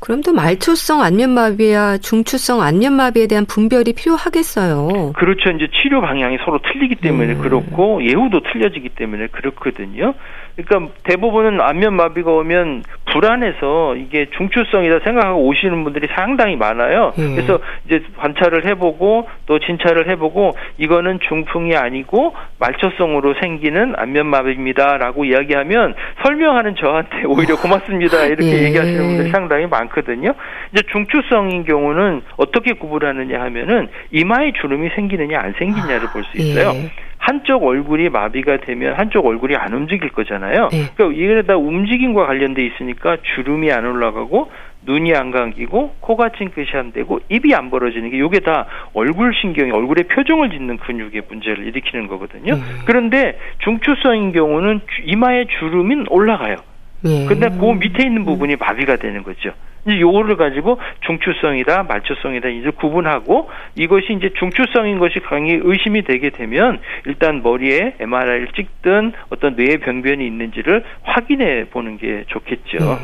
그럼 0.00 0.22
또 0.22 0.32
말초성 0.32 1.02
안면마비와 1.02 1.98
중추성 1.98 2.60
안면마비에 2.60 3.26
대한 3.26 3.46
분별이 3.46 3.92
필요하겠어요. 3.94 5.12
그렇죠. 5.16 5.50
이제 5.50 5.68
치료 5.80 6.00
방향이 6.00 6.38
서로 6.44 6.60
틀리기 6.60 6.96
때문에 6.96 7.34
음. 7.34 7.38
그렇고 7.40 8.04
예후도 8.04 8.40
틀려지기 8.40 8.90
때문에 8.90 9.28
그렇거든요. 9.28 10.14
그러니까 10.56 10.92
대부분은 11.02 11.60
안면 11.60 11.94
마비가 11.94 12.30
오면 12.30 12.84
불안해서 13.12 13.96
이게 13.96 14.26
중추성이다 14.36 15.00
생각하고 15.00 15.46
오시는 15.46 15.82
분들이 15.84 16.08
상당히 16.14 16.56
많아요. 16.56 17.12
음. 17.18 17.34
그래서 17.34 17.58
이제 17.86 18.02
관찰을 18.16 18.64
해보고 18.66 19.28
또 19.46 19.58
진찰을 19.58 20.08
해보고 20.10 20.52
이거는 20.78 21.18
중풍이 21.28 21.76
아니고 21.76 22.34
말초성으로 22.58 23.34
생기는 23.40 23.94
안면 23.96 24.26
마비입니다라고 24.26 25.24
이야기하면 25.24 25.94
설명하는 26.24 26.76
저한테 26.76 27.24
오히려 27.26 27.56
고맙습니다 27.56 28.24
이렇게 28.26 28.46
예. 28.46 28.64
얘기하시는 28.64 29.06
분들이 29.06 29.30
상당히 29.30 29.66
많거든요. 29.66 30.34
이제 30.72 30.82
중추성인 30.92 31.64
경우는 31.64 32.22
어떻게 32.36 32.72
구분하느냐 32.74 33.40
하면은 33.40 33.88
이마에 34.12 34.52
주름이 34.60 34.90
생기느냐 34.94 35.38
안 35.40 35.54
생기냐를 35.58 36.08
볼 36.12 36.24
수 36.24 36.38
있어요. 36.38 36.72
예. 36.74 36.90
한쪽 37.24 37.64
얼굴이 37.64 38.10
마비가 38.10 38.58
되면 38.58 38.94
한쪽 38.94 39.24
얼굴이 39.24 39.56
안 39.56 39.72
움직일 39.72 40.10
거잖아요. 40.10 40.68
네. 40.70 40.90
그러니까 40.94 41.18
이게 41.18 41.42
다 41.42 41.56
움직임과 41.56 42.26
관련돼 42.26 42.62
있으니까 42.66 43.16
주름이 43.34 43.72
안 43.72 43.86
올라가고 43.86 44.50
눈이 44.82 45.14
안 45.14 45.30
감기고 45.30 45.94
코가 46.00 46.32
찡긋이 46.36 46.66
안 46.74 46.92
되고 46.92 47.20
입이 47.30 47.54
안 47.54 47.70
벌어지는 47.70 48.10
게 48.10 48.18
이게 48.18 48.40
다 48.40 48.66
얼굴 48.92 49.32
신경이 49.40 49.70
얼굴의 49.70 50.04
표정을 50.08 50.50
짓는 50.50 50.76
근육의 50.76 51.22
문제를 51.26 51.66
일으키는 51.66 52.08
거거든요. 52.08 52.56
음. 52.56 52.62
그런데 52.84 53.38
중추성인 53.60 54.32
경우는 54.32 54.80
이마에 55.04 55.46
주름이 55.58 56.04
올라가요. 56.10 56.56
예. 57.04 57.26
근데 57.26 57.48
그 57.48 57.64
밑에 57.72 58.04
있는 58.04 58.24
부분이 58.24 58.56
마비가 58.56 58.96
되는 58.96 59.22
거죠. 59.22 59.52
이제 59.86 60.00
요거를 60.00 60.36
가지고 60.36 60.78
중추성이다, 61.06 61.82
말초성이다 61.84 62.48
이제 62.48 62.70
구분하고 62.70 63.50
이것이 63.74 64.14
이제 64.14 64.30
중추성인 64.38 64.98
것이 64.98 65.20
강히 65.20 65.58
의심이 65.62 66.02
되게 66.02 66.30
되면 66.30 66.80
일단 67.06 67.42
머리에 67.42 67.94
MRI를 68.00 68.48
찍든 68.56 69.12
어떤 69.28 69.56
뇌 69.56 69.76
병변이 69.76 70.26
있는지를 70.26 70.84
확인해 71.02 71.66
보는 71.70 71.98
게 71.98 72.24
좋겠죠. 72.28 72.78
네. 72.78 72.98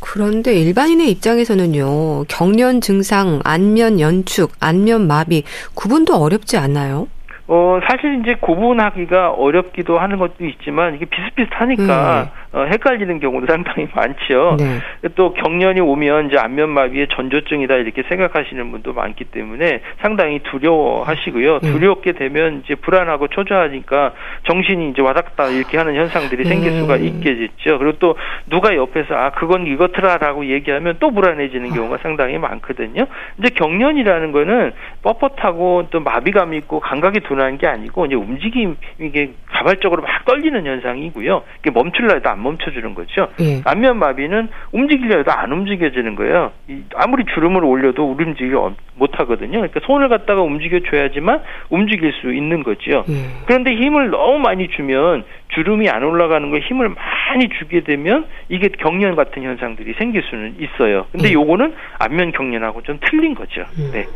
그런데 0.00 0.54
일반인의 0.54 1.10
입장에서는요, 1.12 2.24
경련 2.28 2.82
증상, 2.82 3.40
안면 3.42 4.00
연축, 4.00 4.52
안면 4.60 5.06
마비, 5.08 5.44
구분도 5.74 6.14
어렵지 6.14 6.58
않나요? 6.58 7.08
어, 7.46 7.78
사실 7.88 8.20
이제 8.20 8.34
구분하기가 8.40 9.32
어렵기도 9.32 9.98
하는 9.98 10.18
것도 10.18 10.44
있지만 10.46 10.94
이게 10.94 11.04
비슷비슷하니까 11.06 12.22
음. 12.22 12.43
어, 12.54 12.64
헷갈리는 12.64 13.18
경우도 13.20 13.46
상당히 13.46 13.88
많죠. 13.94 14.56
네. 14.58 15.08
또 15.16 15.32
경련이 15.32 15.80
오면 15.80 16.28
이제 16.28 16.38
안면마비의 16.38 17.08
전조증이다 17.08 17.74
이렇게 17.76 18.02
생각하시는 18.08 18.70
분도 18.70 18.92
많기 18.92 19.24
때문에 19.24 19.80
상당히 20.00 20.40
두려워하시고요. 20.40 21.60
네. 21.60 21.72
두렵게 21.72 22.12
되면 22.12 22.62
이제 22.64 22.74
불안하고 22.74 23.28
초조하니까 23.28 24.12
정신이 24.44 24.90
이제 24.90 25.02
와닥다 25.02 25.48
이렇게 25.48 25.78
하는 25.78 25.94
현상들이 25.96 26.44
생길 26.44 26.72
음. 26.72 26.80
수가 26.80 26.96
있게 26.96 27.34
됐죠. 27.36 27.78
그리고 27.78 27.98
또 27.98 28.16
누가 28.48 28.76
옆에서 28.76 29.14
아 29.14 29.30
그건 29.30 29.66
이것트라라고 29.66 30.46
얘기하면 30.46 30.96
또 31.00 31.10
불안해지는 31.10 31.70
경우가 31.70 31.98
상당히 32.02 32.38
많거든요. 32.38 33.06
이제 33.38 33.48
경련이라는 33.54 34.32
거는 34.32 34.72
뻣뻣하고 35.02 35.88
또 35.90 36.00
마비감이 36.00 36.56
있고 36.58 36.80
감각이 36.80 37.20
둔한 37.20 37.58
게 37.58 37.66
아니고 37.66 38.06
이제 38.06 38.14
움직임 38.14 38.76
이 39.00 39.14
게 39.14 39.30
자발적으로 39.52 40.02
막 40.02 40.24
떨리는 40.24 40.66
현상이고요. 40.66 41.42
이게 41.60 41.70
멈출라 41.70 42.14
해도 42.14 42.30
안 42.30 42.40
멈춰주는 42.44 42.94
거죠. 42.94 43.28
예. 43.40 43.62
안면 43.64 43.98
마비는 43.98 44.48
움직이려 44.72 45.18
해도 45.18 45.32
안 45.32 45.50
움직여지는 45.50 46.14
거예요. 46.14 46.52
아무리 46.94 47.24
주름을 47.34 47.64
올려도 47.64 48.12
움직이지 48.12 48.54
못하거든요. 48.94 49.52
그러니까 49.52 49.80
손을 49.84 50.08
갖다가 50.08 50.42
움직여줘야지만 50.42 51.40
움직일 51.70 52.12
수 52.20 52.32
있는 52.32 52.62
거죠. 52.62 53.04
예. 53.08 53.14
그런데 53.46 53.74
힘을 53.74 54.10
너무 54.10 54.38
많이 54.38 54.68
주면 54.68 55.24
주름이 55.54 55.88
안 55.88 56.04
올라가는 56.04 56.48
거 56.50 56.58
힘을 56.58 56.90
많이 56.90 57.48
주게 57.58 57.82
되면 57.82 58.26
이게 58.48 58.68
경련 58.68 59.16
같은 59.16 59.42
현상들이 59.42 59.94
생길 59.98 60.22
수는 60.22 60.56
있어요. 60.60 61.06
근데 61.10 61.30
예. 61.30 61.32
요거는 61.32 61.74
안면 61.98 62.32
경련하고 62.32 62.82
좀 62.82 62.98
틀린 63.00 63.34
거죠. 63.34 63.64
음. 63.78 63.90
네. 63.92 64.06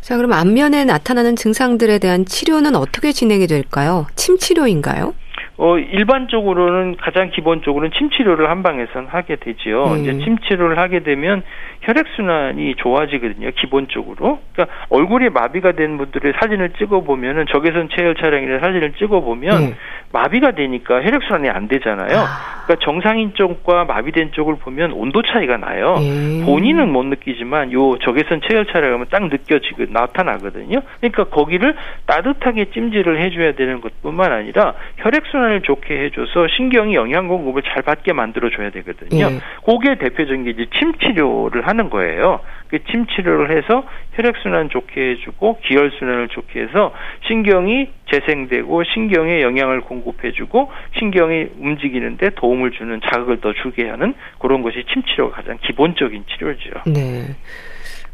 자, 0.00 0.16
그럼 0.16 0.32
안면에 0.32 0.84
나타나는 0.84 1.34
증상들에 1.34 1.98
대한 1.98 2.24
치료는 2.24 2.76
어떻게 2.76 3.10
진행이 3.10 3.48
될까요? 3.48 4.06
침 4.14 4.38
치료인가요? 4.38 5.14
어, 5.58 5.78
일반적으로는 5.78 6.96
가장 6.96 7.30
기본적으로는 7.30 7.90
침 7.96 8.10
치료를 8.10 8.50
한방에선 8.50 9.06
하게 9.06 9.36
되지요. 9.36 9.84
음. 9.84 9.96
이제 10.02 10.12
침 10.24 10.38
치료를 10.38 10.78
하게 10.78 11.00
되면 11.00 11.42
혈액순환이 11.80 12.74
좋아지거든요, 12.76 13.50
기본적으로. 13.56 14.40
그러니까 14.52 14.76
얼굴이 14.90 15.30
마비가 15.30 15.72
된 15.72 15.96
분들의 15.96 16.34
사진을 16.40 16.70
찍어보면은 16.78 17.46
적외선 17.48 17.88
체열 17.94 18.14
촬영이나 18.16 18.58
사진을 18.58 18.92
찍어보면 18.92 19.62
음. 19.62 19.74
마비가 20.12 20.52
되니까 20.52 21.02
혈액순환이 21.02 21.48
안 21.48 21.68
되잖아요. 21.68 22.18
아. 22.18 22.64
그러니까 22.66 22.84
정상인 22.84 23.32
쪽과 23.34 23.84
마비된 23.84 24.32
쪽을 24.32 24.56
보면 24.56 24.92
온도 24.92 25.22
차이가 25.22 25.56
나요. 25.56 25.94
음. 25.98 26.42
본인은 26.44 26.90
못 26.90 27.04
느끼지만 27.06 27.72
요 27.72 27.96
적외선 27.98 28.40
체열 28.46 28.66
촬영하면 28.66 29.06
딱 29.10 29.24
느껴지고 29.28 29.86
나타나거든요. 29.88 30.80
그러니까 31.00 31.24
거기를 31.24 31.76
따뜻하게 32.06 32.66
찜질을 32.72 33.22
해줘야 33.22 33.52
되는 33.52 33.80
것뿐만 33.80 34.32
아니라 34.32 34.74
혈액순환 34.98 35.45
을 35.46 35.62
좋게 35.62 35.94
해줘서 36.04 36.48
신경이 36.56 36.94
영양 36.94 37.28
공급을 37.28 37.62
잘 37.62 37.82
받게 37.82 38.12
만들어줘야 38.12 38.70
되거든요. 38.70 39.28
음. 39.28 39.40
그게 39.64 39.96
대표적인 39.96 40.44
게 40.44 40.50
이제 40.50 40.66
침 40.76 40.92
치료를 40.98 41.66
하는 41.66 41.90
거예요. 41.90 42.40
그 42.68 42.78
침 42.90 43.06
치료를 43.06 43.56
해서 43.56 43.84
혈액순환 44.12 44.70
좋게 44.70 45.10
해주고 45.10 45.58
기혈순환을 45.62 46.28
좋게 46.28 46.60
해서 46.62 46.92
신경이 47.26 47.88
재생되고 48.10 48.84
신경에 48.84 49.42
영양을 49.42 49.82
공급해주고 49.82 50.70
신경이 50.98 51.46
움직이는데 51.58 52.30
도움을 52.30 52.72
주는 52.72 53.00
자극을 53.00 53.40
더 53.40 53.52
주게 53.52 53.88
하는 53.88 54.14
그런 54.38 54.62
것이 54.62 54.84
침 54.92 55.02
치료가 55.02 55.36
가장 55.36 55.58
기본적인 55.62 56.24
치료죠. 56.28 56.70
네. 56.86 57.34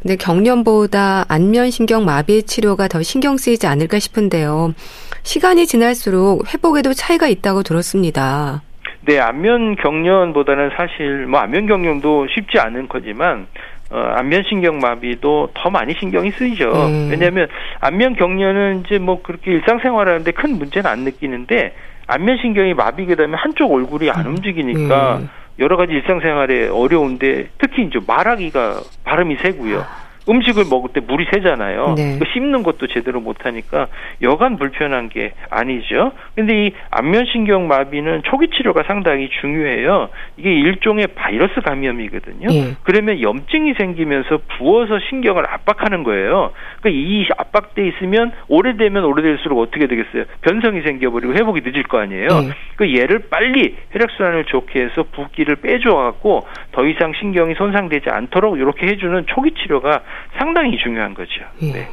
근데 0.03 0.17
경련보다 0.17 1.25
안면신경 1.29 2.05
마비 2.05 2.43
치료가 2.43 2.89
더 2.89 3.03
신경 3.03 3.37
쓰이지 3.37 3.69
않을까 3.69 4.01
싶은데요. 4.01 4.75
시간이 5.23 5.67
지날수록 5.67 6.53
회복에도 6.53 6.93
차이가 6.93 7.29
있다고 7.29 7.63
들었습니다. 7.63 8.63
네, 9.03 9.21
안면 9.21 9.77
경련보다는 9.77 10.71
사실 10.77 11.27
뭐 11.27 11.41
안면 11.41 11.67
경련도 11.67 12.27
쉽지 12.35 12.59
않은 12.59 12.89
거지만 12.89 13.47
어, 13.91 13.99
안면신경 14.17 14.79
마비도 14.79 15.51
더 15.55 15.71
많이 15.71 15.95
신경이 15.95 16.33
쓰이죠. 16.33 16.71
음. 16.73 17.09
왜냐하면 17.11 17.47
안면 17.81 18.17
경련은 18.17 18.85
이제 18.85 18.99
뭐 18.99 19.23
그렇게 19.23 19.53
일상생활하는데 19.53 20.33
큰 20.33 20.59
문제는 20.59 20.91
안 20.91 21.01
느끼는데 21.01 21.75
안면신경이 22.09 22.75
마비게 22.75 23.15
되면 23.15 23.39
한쪽 23.39 23.73
얼굴이 23.73 24.11
안 24.11 24.27
음. 24.27 24.31
움직이니까 24.33 25.19
음. 25.19 25.29
여러 25.59 25.77
가지 25.77 25.93
일상생활에 25.93 26.69
어려운데 26.69 27.49
특히 27.59 27.85
이제 27.85 27.99
말하기가 28.07 28.81
발음이 29.05 29.37
세고요. 29.37 29.85
음식을 30.29 30.65
먹을 30.71 30.91
때 30.93 31.01
물이 31.01 31.27
새잖아요. 31.33 31.95
네. 31.97 32.19
그 32.19 32.25
씹는 32.33 32.63
것도 32.63 32.87
제대로 32.89 33.21
못하니까 33.21 33.89
여간 34.23 34.57
불편한 34.57 35.09
게 35.09 35.33
아니죠. 35.51 36.13
근데 36.35 36.67
이 36.67 36.73
안면신경 36.91 37.67
마비는 37.69 38.23
초기 38.25 38.49
치료가 38.49 38.83
상당히 38.87 39.29
중요해요. 39.41 40.09
이게 40.37 40.53
일종의 40.53 41.09
바이러스 41.15 41.61
감염이거든요. 41.61 42.49
네. 42.49 42.77
그러면 42.85 43.21
염증이 43.21 43.75
생기면서 43.75 44.39
부어서 44.59 44.99
신경을 45.09 45.45
압박하는 45.49 46.05
거예요. 46.05 46.53
그러니까 46.81 46.91
이 46.91 47.27
압박돼 47.37 47.87
있으면 47.89 48.33
오래되면 48.49 49.05
오래될수록 49.05 49.59
어떻게 49.59 49.87
되겠어요? 49.87 50.25
변성이 50.43 50.83
생겨버리고 50.83 51.35
회복이 51.35 51.61
늦을 51.65 51.83
거 51.85 51.99
아니에요. 51.99 52.29
네. 52.29 52.51
그 52.77 52.95
얘를 52.97 53.29
빨리 53.31 53.77
혈액순환을 53.93 54.45
좋게 54.45 54.83
해서 54.83 55.05
붓기를 55.13 55.57
빼줘갖고 55.57 56.47
더 56.73 56.87
이상 56.87 57.13
신경이 57.19 57.55
손상되지 57.55 58.09
않도록 58.09 58.59
이렇게 58.59 58.87
해주는 58.87 59.27
초기 59.29 59.53
치료가 59.55 60.03
상당히 60.39 60.79
중요한 60.79 61.15
거죠. 61.15 61.43
예. 61.63 61.73
네. 61.73 61.89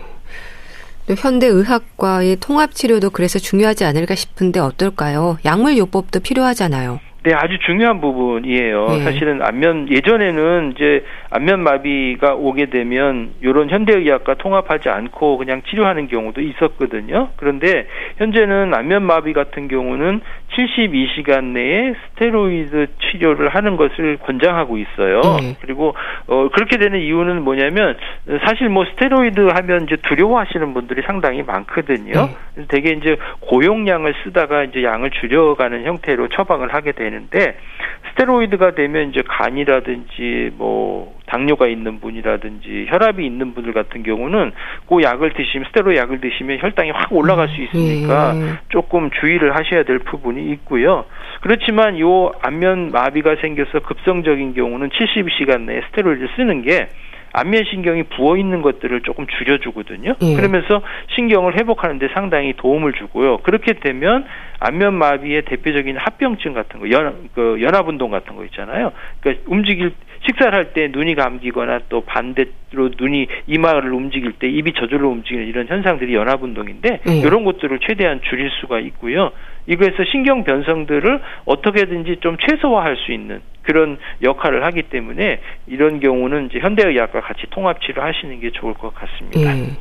또 1.08 1.16
현대 1.16 1.48
의학과의 1.48 2.38
통합 2.38 2.74
치료도 2.74 3.10
그래서 3.10 3.40
중요하지 3.40 3.84
않을까 3.84 4.16
싶은데 4.16 4.60
어떨까요? 4.60 5.38
약물 5.44 5.78
요법도 5.78 6.20
필요하잖아요. 6.20 7.00
네, 7.22 7.34
아주 7.34 7.60
중요한 7.60 8.00
부분이에요. 8.00 8.86
네. 8.88 9.00
사실은 9.00 9.42
안면 9.42 9.90
예전에는 9.90 10.74
이제 10.76 11.04
안면 11.32 11.62
마비가 11.62 12.34
오게 12.34 12.68
되면 12.68 13.32
이런 13.42 13.70
현대의학과 13.70 14.36
통합하지 14.36 14.88
않고 14.88 15.38
그냥 15.38 15.62
치료하는 15.70 16.08
경우도 16.08 16.40
있었거든요. 16.40 17.30
그런데 17.36 17.88
현재는 18.18 18.74
안면 18.74 19.04
마비 19.04 19.34
같은 19.34 19.68
경우는 19.68 20.22
72시간 20.56 21.44
내에 21.54 21.94
스테로이드 21.94 22.88
치료를 23.12 23.50
하는 23.50 23.76
것을 23.76 24.18
권장하고 24.18 24.78
있어요. 24.78 25.22
네. 25.42 25.58
그리고 25.62 25.94
어 26.28 26.50
그렇게 26.54 26.78
되는 26.78 27.00
이유는 27.00 27.44
뭐냐면 27.44 27.98
사실 28.46 28.70
뭐 28.70 28.86
스테로이드 28.86 29.40
하면 29.56 29.84
이제 29.84 29.98
두려워하시는 30.08 30.74
분들이 30.74 31.02
상당히 31.06 31.44
많거든요. 31.44 32.30
네. 32.56 32.66
되게 32.70 32.92
이제 32.92 33.18
고용량을 33.42 34.16
쓰다가 34.24 34.64
이제 34.64 34.84
양을 34.84 35.12
줄여가는 35.12 35.84
형태로 35.86 36.30
처방을 36.30 36.74
하게 36.74 36.94
되는 36.94 37.19
되는데 37.20 37.58
스테로이드가 38.12 38.76
되면 38.76 39.10
이제 39.10 39.22
간이라든지 39.28 40.52
뭐 40.56 41.18
당뇨가 41.28 41.68
있는 41.68 42.00
분이라든지 42.00 42.88
혈압이 42.90 43.26
있는 43.26 43.54
분들 43.54 43.74
같은 43.74 44.04
경우는 44.04 44.52
그 44.88 45.02
약을 45.02 45.34
드시면 45.34 45.68
스테로이드 45.68 46.00
약을 46.00 46.22
드시면 46.22 46.60
혈당이 46.60 46.92
확 46.92 47.14
올라갈 47.14 47.50
수 47.50 47.62
있으니까 47.62 48.34
예. 48.36 48.60
조금 48.70 49.10
주의를 49.12 49.56
하셔야 49.56 49.84
될 49.84 50.00
부분이 50.00 50.52
있고요. 50.54 51.06
그렇지만 51.42 52.00
요 52.00 52.32
안면 52.42 52.92
마비가 52.92 53.36
생겨서 53.36 53.80
급성적인 53.80 54.54
경우는 54.54 54.90
72시간 54.90 55.62
내에 55.62 55.82
스테로이드를 55.90 56.30
쓰는 56.36 56.62
게 56.64 56.90
안면 57.34 57.64
신경이 57.70 58.04
부어 58.04 58.38
있는 58.38 58.62
것들을 58.62 59.02
조금 59.02 59.28
줄여주거든요. 59.28 60.16
예. 60.22 60.36
그러면서 60.36 60.82
신경을 61.16 61.58
회복하는데 61.60 62.10
상당히 62.14 62.54
도움을 62.54 62.94
주고요. 62.94 63.38
그렇게 63.40 63.74
되면 63.74 64.26
안면 64.60 64.94
마비의 64.96 65.44
대표적인 65.44 65.98
합병증 65.98 66.54
같은 66.54 66.80
거, 66.80 66.90
연, 66.92 67.30
그 67.34 67.60
연합 67.62 67.88
운동 67.88 68.12
같은 68.12 68.36
거 68.36 68.44
있잖아요. 68.46 68.92
그러니까 69.22 69.44
움직일 69.48 69.94
식사를 70.28 70.54
할 70.54 70.74
때 70.74 70.90
눈이 70.92 71.16
감기거나 71.16 71.80
또 71.88 72.02
반대로 72.02 72.90
눈이 73.00 73.28
이마를 73.48 73.94
움직일 73.94 74.34
때 74.34 74.50
입이 74.50 74.74
저절로 74.74 75.10
움직이는 75.10 75.48
이런 75.48 75.68
현상들이 75.68 76.14
연합 76.14 76.44
운동인데 76.44 77.00
음. 77.08 77.14
이런 77.26 77.46
것들을 77.46 77.80
최대한 77.88 78.20
줄일 78.30 78.50
수가 78.60 78.80
있고요. 78.80 79.32
이거에서 79.70 80.04
신경 80.12 80.44
변성들을 80.44 81.22
어떻게든지 81.46 82.18
좀 82.22 82.38
최소화할 82.38 82.98
수 82.98 83.12
있는 83.12 83.42
그런 83.62 84.00
역할을 84.24 84.66
하기 84.66 84.84
때문에 84.84 85.40
이런 85.68 86.00
경우는 86.00 86.48
이제 86.48 86.60
현대의학과 86.60 87.22
같이 87.22 87.44
통합 87.52 87.80
치료 87.82 88.02
하시는 88.02 88.40
게 88.40 88.50
좋을 88.52 88.74
것 88.74 88.94
같습니다. 88.96 89.54
음. 89.54 89.78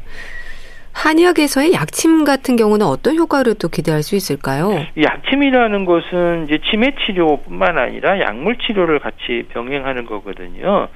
한의학에서의 0.99 1.73
약침 1.75 2.25
같은 2.25 2.57
경우는 2.57 2.85
어떤 2.85 3.17
효과를 3.17 3.55
또 3.55 3.69
기대할 3.69 4.03
수 4.03 4.17
있을까요? 4.17 4.73
약침이라는 5.01 5.85
것은 5.85 6.45
이제 6.45 6.59
치매 6.69 6.93
치료뿐만 7.07 7.79
아니라 7.79 8.19
약물 8.19 8.59
치료를 8.59 8.99
같이 8.99 9.45
병행하는 9.51 10.07
거거든요. 10.07 10.89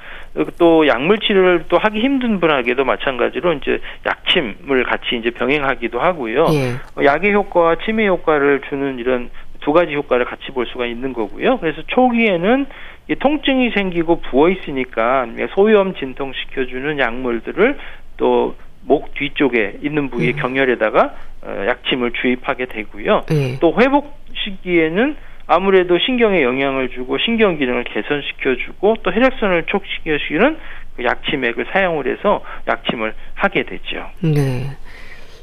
또 0.59 0.89
약물 0.89 1.21
치료를 1.21 1.67
또 1.69 1.79
하기 1.79 2.01
힘든 2.01 2.41
분에게도 2.41 2.85
마찬가지로 2.85 3.53
이제 3.55 3.81
약침을 4.05 4.83
같이 4.85 5.17
이제 5.21 5.31
병행하기도 5.31 6.01
하고요. 6.01 6.47
예. 6.53 7.05
약의 7.05 7.33
효과와 7.33 7.77
치매 7.85 8.09
효과를 8.09 8.63
주는 8.69 8.99
이런 8.99 9.31
두 9.61 9.73
가지 9.73 9.95
효과를 9.95 10.25
같이 10.25 10.51
볼 10.51 10.67
수가 10.67 10.87
있는 10.87 11.13
거고요. 11.13 11.59
그래서 11.59 11.81
초기에는 11.87 12.67
이 13.09 13.15
통증이 13.15 13.71
생기고 13.71 14.21
부어 14.23 14.49
있으니까 14.49 15.27
소염 15.55 15.95
진통시켜주는 15.95 16.99
약물들을 16.99 17.79
또 18.17 18.57
목 18.85 19.15
뒤쪽에 19.15 19.79
있는 19.83 20.11
부위의 20.11 20.33
음. 20.35 20.37
경혈에다가 20.37 21.15
어, 21.43 21.65
약침을 21.69 22.13
주입하게 22.21 22.67
되고요. 22.67 23.23
네. 23.29 23.59
또 23.61 23.75
회복 23.81 24.17
시기에는 24.45 25.17
아무래도 25.47 25.99
신경에 25.99 26.43
영향을 26.43 26.89
주고 26.91 27.19
신경 27.19 27.59
기능을 27.59 27.85
개선시켜주고 27.85 28.97
또 29.03 29.13
혈액순환을 29.13 29.65
촉진시켜주는 29.67 30.57
그 30.97 31.05
약침액을 31.05 31.67
사용을 31.73 32.07
해서 32.07 32.43
약침을 32.69 33.15
하게 33.35 33.65
되죠. 33.65 34.07
네. 34.21 34.67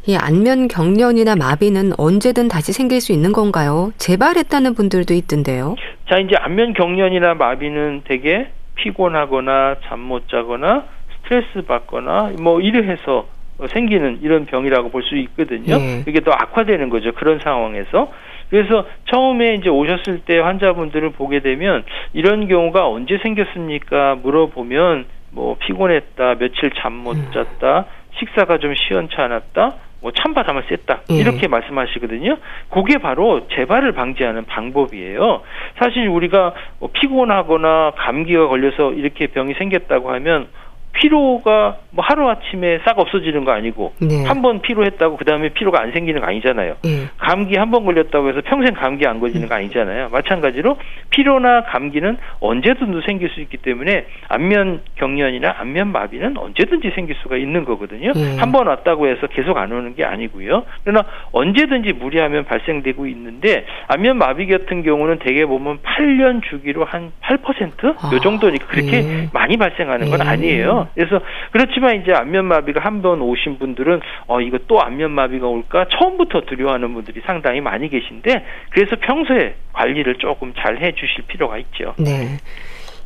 이 0.06 0.16
안면 0.16 0.70
경련이나 0.70 1.36
마비는 1.36 1.92
언제든 1.98 2.48
다시 2.48 2.72
생길 2.72 3.02
수 3.02 3.12
있는 3.12 3.32
건가요? 3.34 3.92
재발했다는 3.98 4.74
분들도 4.74 5.14
있던데요. 5.14 5.76
자, 6.10 6.18
이제 6.18 6.36
안면 6.40 6.74
경련이나 6.74 7.34
마비는 7.36 8.04
되게 8.06 8.48
피곤하거나 8.76 9.76
잠 9.88 10.00
못 10.00 10.28
자거나 10.30 10.86
스트레스 11.30 11.62
받거나 11.68 12.32
뭐 12.42 12.60
이래 12.60 12.80
해서 12.88 13.28
생기는 13.68 14.20
이런 14.24 14.46
병이라고 14.48 14.90
볼 14.90 15.04
수 15.04 15.16
있거든요. 15.18 15.78
네. 15.78 16.04
이게 16.08 16.22
더 16.22 16.32
악화되는 16.32 16.90
거죠. 16.90 17.12
그런 17.14 17.40
상황에서. 17.40 18.12
그래서 18.50 18.86
처음에 19.06 19.54
이제 19.54 19.70
오셨을 19.70 20.22
때 20.26 20.40
환자분들을 20.40 21.12
보게 21.12 21.40
되면 21.42 21.84
이런 22.14 22.48
경우가 22.48 22.88
언제 22.88 23.20
생겼습니까? 23.22 24.16
물어보면 24.24 25.06
뭐 25.32 25.56
피곤했다, 25.60 26.36
며칠 26.40 26.72
잠 26.72 26.94
못 26.94 27.16
잤다, 27.32 27.86
식사가 28.18 28.58
좀 28.58 28.74
시원치 28.74 29.16
않았다, 29.18 29.76
뭐 30.02 30.12
찬바람을 30.12 30.64
쐈다 30.70 31.02
예. 31.12 31.16
이렇게 31.16 31.48
말씀하시거든요. 31.48 32.38
그게 32.72 32.98
바로 32.98 33.48
재발을 33.50 33.92
방지하는 33.92 34.46
방법이에요. 34.46 35.42
사실 35.78 36.08
우리가 36.08 36.54
뭐 36.80 36.90
피곤하거나 36.92 37.92
감기가 37.98 38.48
걸려서 38.48 38.94
이렇게 38.94 39.28
병이 39.28 39.54
생겼다고 39.56 40.12
하면 40.14 40.48
피로가 40.94 41.78
뭐 41.92 42.04
하루 42.08 42.30
아침에 42.30 42.80
싹 42.86 43.00
없어지는 43.00 43.46
거 43.46 43.52
아니고 43.52 43.94
네. 44.02 44.26
한번 44.26 44.62
피로했다고 44.62 45.18
그 45.18 45.26
다음에 45.26 45.50
피로가 45.50 45.82
안 45.82 45.92
생기는 45.92 46.20
거 46.22 46.28
아니잖아요. 46.28 46.76
네. 46.84 47.08
감기 47.18 47.56
한 47.58 47.70
번 47.70 47.86
걸렸다고 47.86 48.30
해서 48.30 48.42
평생 48.44 48.74
감기 48.74 49.06
안 49.06 49.20
걸리는 49.20 49.48
거 49.48 49.54
아니잖아요. 49.54 50.10
마찬가지로 50.10 50.78
피로나 51.12 51.62
감기는 51.66 52.18
언제든지 52.40 53.06
생길 53.06 53.30
수 53.30 53.42
있기 53.42 53.58
때문에 53.58 54.08
안면 54.28 54.82
경련이나 54.96 55.56
안면 55.60 55.92
마비는 55.92 56.36
언제든지 56.36 56.92
생길 56.96 57.16
수가 57.22 57.38
있는 57.38 57.64
거거든요. 57.66 58.12
네. 58.14 58.38
한번 58.38 58.66
왔다고 58.68 59.08
해서 59.08 59.28
계속 59.28 59.58
안 59.58 59.72
오는 59.72 59.94
게 59.96 60.04
아니고요. 60.04 60.64
그러나 60.84 61.06
언제든지 61.32 61.94
무리하면 61.94 62.46
발생되고 62.46 63.06
있는데 63.08 63.66
안면 63.88 64.18
마비 64.18 64.48
같은 64.48 64.82
경우는 64.82 65.20
대개 65.20 65.46
보면 65.46 65.80
8년 65.84 66.42
주기로 66.50 66.86
한 66.86 67.12
8%요 67.22 67.96
아, 68.00 68.20
정도니까 68.24 68.66
그렇게 68.66 69.02
네. 69.02 69.30
많이 69.32 69.58
발생하는 69.58 70.10
건 70.10 70.20
네. 70.20 70.26
아니에요. 70.28 70.79
그래서 70.96 71.20
그렇지만 71.52 72.02
이제 72.02 72.14
안면마비가 72.14 72.80
한 72.80 73.00
번 73.02 73.22
오신 73.22 73.60
분들은 73.60 74.02
어 74.28 74.42
이거 74.42 74.58
또 74.68 74.82
안면마비가 74.82 75.48
올까 75.48 75.86
처음부터 75.90 76.42
두려워하는 76.42 76.94
분들이 76.94 77.22
상당히 77.26 77.62
많이 77.62 77.88
계신데 77.88 78.46
그래서 78.72 78.98
평소에 79.00 79.56
관리를 79.72 80.16
조금 80.16 80.54
잘 80.58 80.82
해주실 80.82 81.26
필요가 81.28 81.58
있죠. 81.60 81.94
네. 81.98 82.38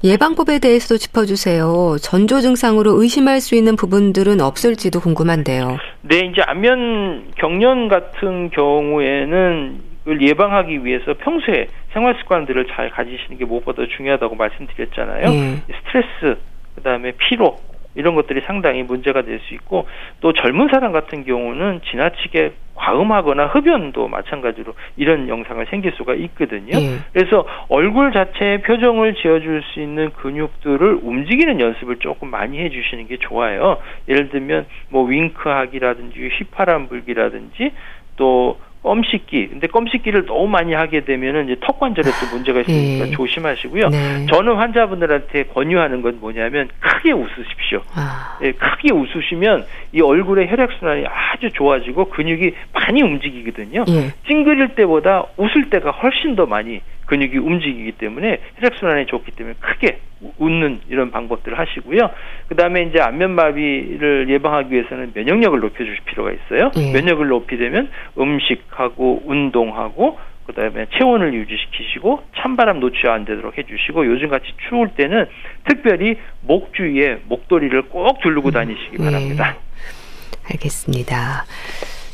예방법에 0.03 0.59
대해서도 0.59 0.97
짚어주세요. 0.97 1.97
전조 2.01 2.41
증상으로 2.41 3.01
의심할 3.01 3.39
수 3.39 3.55
있는 3.55 3.75
부분들은 3.75 4.41
없을지도 4.41 4.99
궁금한데요. 4.99 5.77
네, 6.01 6.19
이제 6.19 6.41
안면 6.45 7.31
경련 7.37 7.87
같은 7.87 8.49
경우에는 8.49 9.93
을 10.05 10.21
예방하기 10.21 10.83
위해서 10.83 11.13
평소에 11.13 11.67
생활 11.93 12.15
습관들을 12.19 12.67
잘 12.75 12.89
가지시는 12.89 13.37
게 13.37 13.45
무엇보다 13.45 13.83
중요하다고 13.95 14.35
말씀드렸잖아요. 14.35 15.29
네. 15.29 15.63
스트레스, 15.79 16.41
그다음에 16.75 17.13
피로 17.17 17.57
이런 17.95 18.15
것들이 18.15 18.41
상당히 18.41 18.83
문제가 18.83 19.21
될 19.21 19.39
수 19.39 19.53
있고 19.53 19.87
또 20.21 20.33
젊은 20.33 20.67
사람 20.69 20.91
같은 20.91 21.25
경우는 21.25 21.81
지나치게 21.89 22.53
과음하거나 22.75 23.47
흡연도 23.47 24.07
마찬가지로 24.07 24.73
이런 24.97 25.29
영상을 25.29 25.63
생길 25.67 25.91
수가 25.93 26.15
있거든요. 26.15 26.75
예. 26.75 26.97
그래서 27.13 27.45
얼굴 27.69 28.11
자체의 28.11 28.61
표정을 28.63 29.13
지어줄 29.15 29.61
수 29.61 29.79
있는 29.79 30.09
근육들을 30.13 30.99
움직이는 31.03 31.59
연습을 31.59 31.97
조금 31.97 32.29
많이 32.29 32.59
해주시는 32.59 33.07
게 33.07 33.17
좋아요. 33.17 33.77
예를 34.07 34.29
들면 34.29 34.65
뭐 34.89 35.03
윙크하기라든지 35.03 36.29
휘파람 36.39 36.87
불기라든지 36.87 37.71
또 38.15 38.59
껌 38.83 39.01
씻기. 39.03 39.47
근데 39.47 39.67
껌 39.67 39.87
씻기를 39.87 40.25
너무 40.25 40.47
많이 40.47 40.73
하게 40.73 41.05
되면은 41.05 41.45
이제 41.45 41.55
턱 41.61 41.79
관절에 41.79 42.05
또 42.05 42.35
문제가 42.35 42.59
있으니까 42.59 43.05
네. 43.05 43.11
조심하시고요. 43.11 43.87
네. 43.87 44.25
저는 44.27 44.55
환자분들한테 44.55 45.43
권유하는 45.53 46.01
건 46.01 46.19
뭐냐면 46.19 46.67
크게 46.79 47.13
웃으십시오. 47.13 47.81
아. 47.95 48.37
예, 48.43 48.51
크게 48.51 48.93
웃으시면 48.93 49.65
이 49.93 50.01
얼굴의 50.01 50.49
혈액 50.49 50.69
순환이 50.79 51.05
아주 51.07 51.49
좋아지고 51.53 52.09
근육이 52.09 52.53
많이 52.73 53.01
움직이거든요. 53.01 53.85
예. 53.87 54.11
찡그릴 54.27 54.75
때보다 54.75 55.27
웃을 55.37 55.69
때가 55.69 55.91
훨씬 55.91 56.35
더 56.35 56.45
많이 56.45 56.81
근육이 57.05 57.37
움직이기 57.37 57.93
때문에 57.93 58.39
혈액순환에 58.57 59.05
좋기 59.07 59.31
때문에 59.31 59.55
크게 59.59 59.99
웃는 60.37 60.81
이런 60.89 61.11
방법들을 61.11 61.57
하시고요. 61.57 61.99
그 62.47 62.55
다음에 62.55 62.83
이제 62.83 63.01
안면마비를 63.01 64.27
예방하기 64.29 64.73
위해서는 64.73 65.11
면역력을 65.13 65.59
높여줄 65.59 65.97
필요가 66.05 66.31
있어요. 66.31 66.71
예. 66.77 66.93
면역을 66.93 67.27
높이려면 67.27 67.89
음식하고 68.17 69.23
운동하고 69.25 70.17
그 70.45 70.53
다음에 70.53 70.87
체온을 70.97 71.33
유지시키시고 71.33 72.23
찬바람 72.37 72.79
노출 72.79 73.09
안 73.09 73.25
되도록 73.25 73.57
해주시고 73.57 74.05
요즘같이 74.05 74.45
추울 74.67 74.89
때는 74.89 75.25
특별히 75.67 76.17
목 76.41 76.73
주위에 76.73 77.21
목도리를 77.25 77.81
꼭 77.83 78.19
두르고 78.21 78.51
다니시기 78.51 78.97
음. 78.99 79.05
바랍니다. 79.05 79.55
예. 79.57 80.53
알겠습니다. 80.53 81.45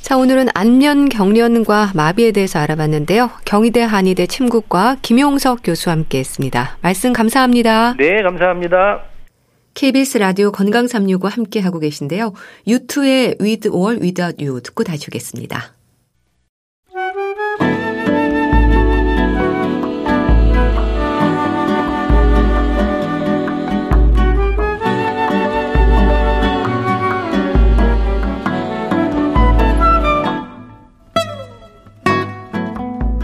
자, 0.02 0.18
오늘은 0.18 0.48
안면 0.56 1.10
경련과 1.10 1.92
마비에 1.94 2.32
대해서 2.32 2.60
알아봤는데요. 2.60 3.30
경희대 3.46 3.82
한의대 3.82 4.26
침구과 4.26 4.98
김용석 5.02 5.60
교수와 5.64 5.96
함께 5.96 6.20
했습니다. 6.20 6.78
말씀 6.82 7.14
감사합니다. 7.14 7.96
네, 7.98 8.24
감사합니다. 8.24 9.04
KBS 9.76 10.18
라디오 10.18 10.52
건강 10.52 10.88
365 10.88 11.28
함께 11.28 11.60
하고 11.60 11.80
계신데요. 11.80 12.34
유투의 12.68 13.36
With 13.40 13.70
or 13.70 13.98
Without 14.02 14.44
You 14.44 14.62
듣고 14.62 14.84
다시 14.84 15.06
오겠습니다. 15.10 15.79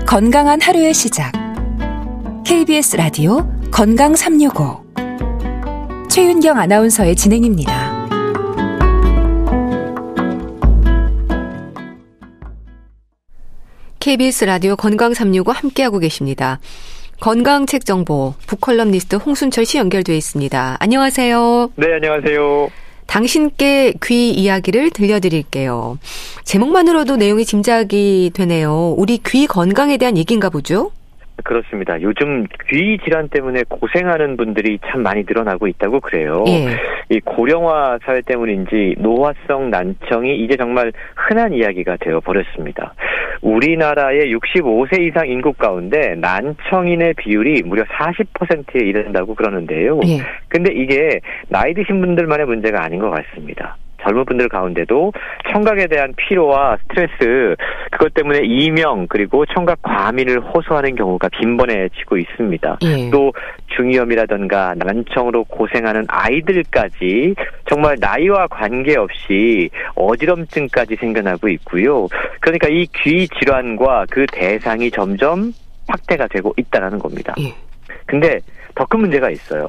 건강한 0.06 0.62
하루의 0.62 0.94
시작. 0.94 1.32
KBS 2.46 2.96
라디오 2.96 3.50
건강 3.72 4.15
365. 4.15 4.86
최윤경 6.10 6.58
아나운서의 6.58 7.15
진행입니다. 7.15 8.06
KBS 14.00 14.46
라디오 14.46 14.76
건강 14.76 15.15
365 15.15 15.52
함께하고 15.52 15.98
계십니다. 15.98 16.60
건강 17.20 17.65
책 17.65 17.84
정보 17.84 18.36
북컬럼니스트 18.46 19.15
홍순철 19.15 19.65
씨 19.65 19.80
연결돼 19.80 20.15
있습니다. 20.15 20.78
안녕하세요. 20.80 21.72
네, 21.78 21.94
안녕하세요. 21.96 22.85
당신께 23.15 23.93
귀 24.04 24.30
이야기를 24.32 24.89
들려드릴게요. 24.89 25.97
제목만으로도 26.43 27.15
내용이 27.15 27.45
짐작이 27.45 28.32
되네요. 28.34 28.93
우리 28.97 29.21
귀 29.25 29.47
건강에 29.47 29.95
대한 29.95 30.17
얘기인가 30.17 30.49
보죠? 30.49 30.91
그렇습니다. 31.43 32.02
요즘 32.02 32.45
귀 32.69 32.98
질환 33.04 33.30
때문에 33.30 33.63
고생하는 33.67 34.38
분들이 34.38 34.80
참 34.88 35.04
많이 35.04 35.24
늘어나고 35.28 35.67
있다고 35.67 36.00
그래요. 36.00 36.43
예. 36.48 37.15
이 37.15 37.19
고령화 37.19 38.00
사회 38.04 38.21
때문인지 38.21 38.95
노화성 38.98 39.69
난청이 39.69 40.38
이제 40.38 40.56
정말 40.58 40.91
흔한 41.15 41.54
이야기가 41.54 41.98
되어 42.00 42.19
버렸습니다. 42.19 42.93
우리나라의 43.41 44.34
65세 44.36 45.02
이상 45.02 45.28
인구 45.28 45.54
가운데 45.54 46.15
난청인의 46.15 47.13
비율이 47.15 47.63
무려 47.63 47.84
40%에 47.84 48.86
이른다고 48.86 49.36
그러는데요. 49.36 50.00
예. 50.06 50.19
근데 50.48 50.74
이게 50.74 51.19
나이 51.50 51.74
드신 51.74 52.00
분들만의 52.02 52.45
문제가 52.45 52.84
아닌 52.84 53.00
것 53.00 53.12
같습니다. 53.12 53.78
젊은 54.06 54.26
분들 54.26 54.50
가운데도 54.50 55.12
청각에 55.52 55.88
대한 55.88 56.13
피로와 56.15 56.78
스트레스 56.84 57.56
그것 57.91 58.13
때문에 58.13 58.41
이명 58.44 59.08
그리고 59.08 59.46
청각 59.48 59.82
과민을 59.82 60.39
호소하는 60.41 60.96
경우가 60.96 61.30
빈번해지고 61.30 62.18
있습니다. 62.18 62.78
예. 62.84 63.10
또 63.12 63.34
중이염이라든가 63.76 64.76
난청으로 64.78 65.46
고생하는 65.46 66.06
아이들까지 66.08 67.36
정말 67.70 67.98
나이와 68.00 68.48
관계없이 68.48 69.70
어지럼증까지 69.96 70.96
생겨나고 70.96 71.50
있고요. 71.50 72.08
그러니까 72.39 72.68
이 72.70 72.86
귀 73.04 73.28
질환과 73.28 74.06
그 74.10 74.26
대상이 74.32 74.89
점점 74.91 75.52
확대가 75.88 76.28
되고 76.28 76.54
있다라는 76.58 77.00
겁니다. 77.00 77.34
예. 77.39 77.54
근데 78.06 78.39
더 78.76 78.86
큰 78.86 79.00
문제가 79.02 79.30
있어요. 79.30 79.68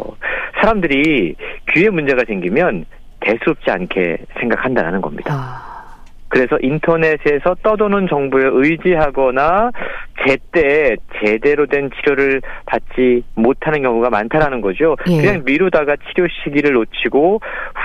사람들이 0.61 1.35
귀에 1.73 1.89
문제가 1.91 2.25
생기면 2.27 2.85
대수롭지 3.27 3.71
않게 3.71 4.19
생각한다는 4.39 5.01
겁니다. 5.01 5.33
아. 5.35 5.77
그래서 6.29 6.59
인터넷에서 6.61 7.55
떠도는 7.63 8.09
정보에 8.09 8.43
의지하거나 8.45 9.71
제때 10.27 10.97
제대로 11.21 11.67
된 11.67 11.89
치료를 11.91 12.43
받지 12.67 13.23
못하는 13.35 13.83
경우가 13.83 14.11
많다라는 14.11 14.61
거죠. 14.61 14.97
예. 15.09 15.17
그냥 15.19 15.43
미루다가 15.45 15.95
치료 15.97 16.27
시기를 16.29 16.73
놓치고 16.73 17.41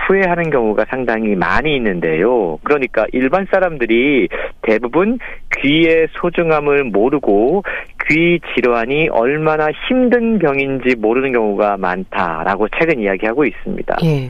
후회하는 0.08 0.50
경우가 0.50 0.86
상당히 0.90 1.36
많이 1.36 1.76
있는데요. 1.76 2.58
그러니까 2.64 3.06
일반 3.14 3.46
사람들이 3.52 4.28
대부분 4.64 5.20
귀의 5.60 6.08
소중함을 6.20 6.86
모르고 6.86 7.64
귀 8.10 8.40
질환이 8.56 9.10
얼마나 9.10 9.68
힘든 9.88 10.40
병인지 10.40 10.96
모르는 10.98 11.32
경우가 11.32 11.78
많다라고 11.78 12.68
최근 12.78 13.00
이야기하고 13.00 13.46
있습니다. 13.46 13.98
예. 14.04 14.30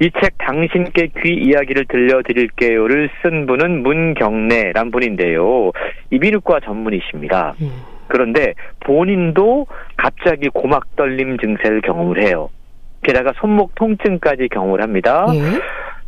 이 0.00 0.10
책 0.20 0.36
당신께 0.38 1.08
귀 1.22 1.34
이야기를 1.34 1.86
들려드릴게요를 1.88 3.10
쓴 3.22 3.46
분은 3.46 3.82
문경래란 3.82 4.90
분인데요. 4.90 5.70
이비인후과 6.10 6.60
전문의십니다. 6.60 7.54
음. 7.60 7.70
그런데 8.08 8.54
본인도 8.80 9.66
갑자기 9.96 10.48
고막 10.48 10.96
떨림 10.96 11.38
증세를 11.38 11.80
경험을 11.80 12.22
해요. 12.22 12.50
게다가 13.02 13.32
손목 13.40 13.74
통증까지 13.74 14.48
경험을 14.48 14.82
합니다. 14.82 15.26
예? 15.34 15.40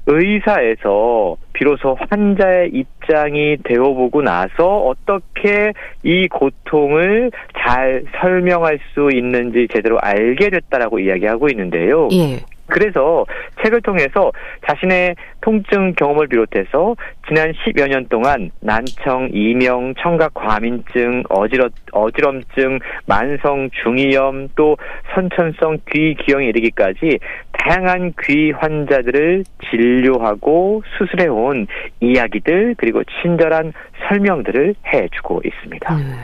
의사에서 0.09 1.37
비로소 1.53 1.97
환자의 2.09 2.71
입장이 2.73 3.57
되어보고 3.65 4.23
나서 4.23 4.79
어떻게 4.79 5.73
이 6.05 6.29
고통을 6.29 7.33
잘 7.59 8.05
설명할 8.21 8.79
수 8.95 9.09
있는지 9.13 9.67
제대로 9.75 9.99
알게 10.01 10.51
됐다라고 10.51 11.01
이야기하고 11.01 11.49
있는데요. 11.49 12.09
예. 12.13 12.37
그래서 12.69 13.25
책을 13.63 13.83
통해서 13.83 14.33
자신의 14.69 15.15
통증 15.41 15.95
경험을 15.95 16.29
비롯해서 16.29 16.97
지난 17.29 17.53
10여 17.53 17.89
년 17.89 18.07
동안 18.09 18.51
난청, 18.61 19.31
이명, 19.33 19.95
청각 20.01 20.35
과민증, 20.35 21.23
어지러, 21.29 21.69
어지럼증, 21.93 22.79
만성 23.07 23.71
중이염, 23.83 24.49
또 24.57 24.77
선천성 25.15 25.79
귀 25.93 26.15
기형에 26.15 26.47
이르기까지 26.47 27.19
다양한 27.53 28.13
귀 28.23 28.51
환자들을 28.53 29.45
진료하고 29.71 30.83
수술해 30.99 31.29
온 31.29 31.67
이야기들 32.01 32.75
그리고 32.79 33.03
친절한 33.23 33.73
설명들을 34.09 34.75
해주고 34.93 35.43
있습니다. 35.45 35.97
음. 35.97 36.15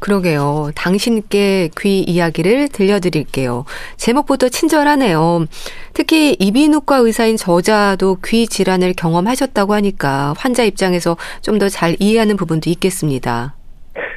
그러게요. 0.00 0.70
당신께 0.74 1.70
귀 1.78 2.00
이야기를 2.00 2.68
들려드릴게요. 2.68 3.64
제목부터 3.96 4.48
친절하네요. 4.48 5.46
특히 5.92 6.34
이비인후과 6.40 6.96
의사인 6.96 7.36
저자도 7.36 8.18
귀 8.24 8.46
질환을 8.46 8.94
경험하셨다고 8.96 9.74
하니까 9.74 10.34
환자 10.38 10.64
입장에서 10.64 11.16
좀 11.42 11.58
더 11.58 11.68
잘 11.68 11.94
이해하는 12.00 12.36
부분도 12.36 12.70
있겠습니다. 12.70 13.54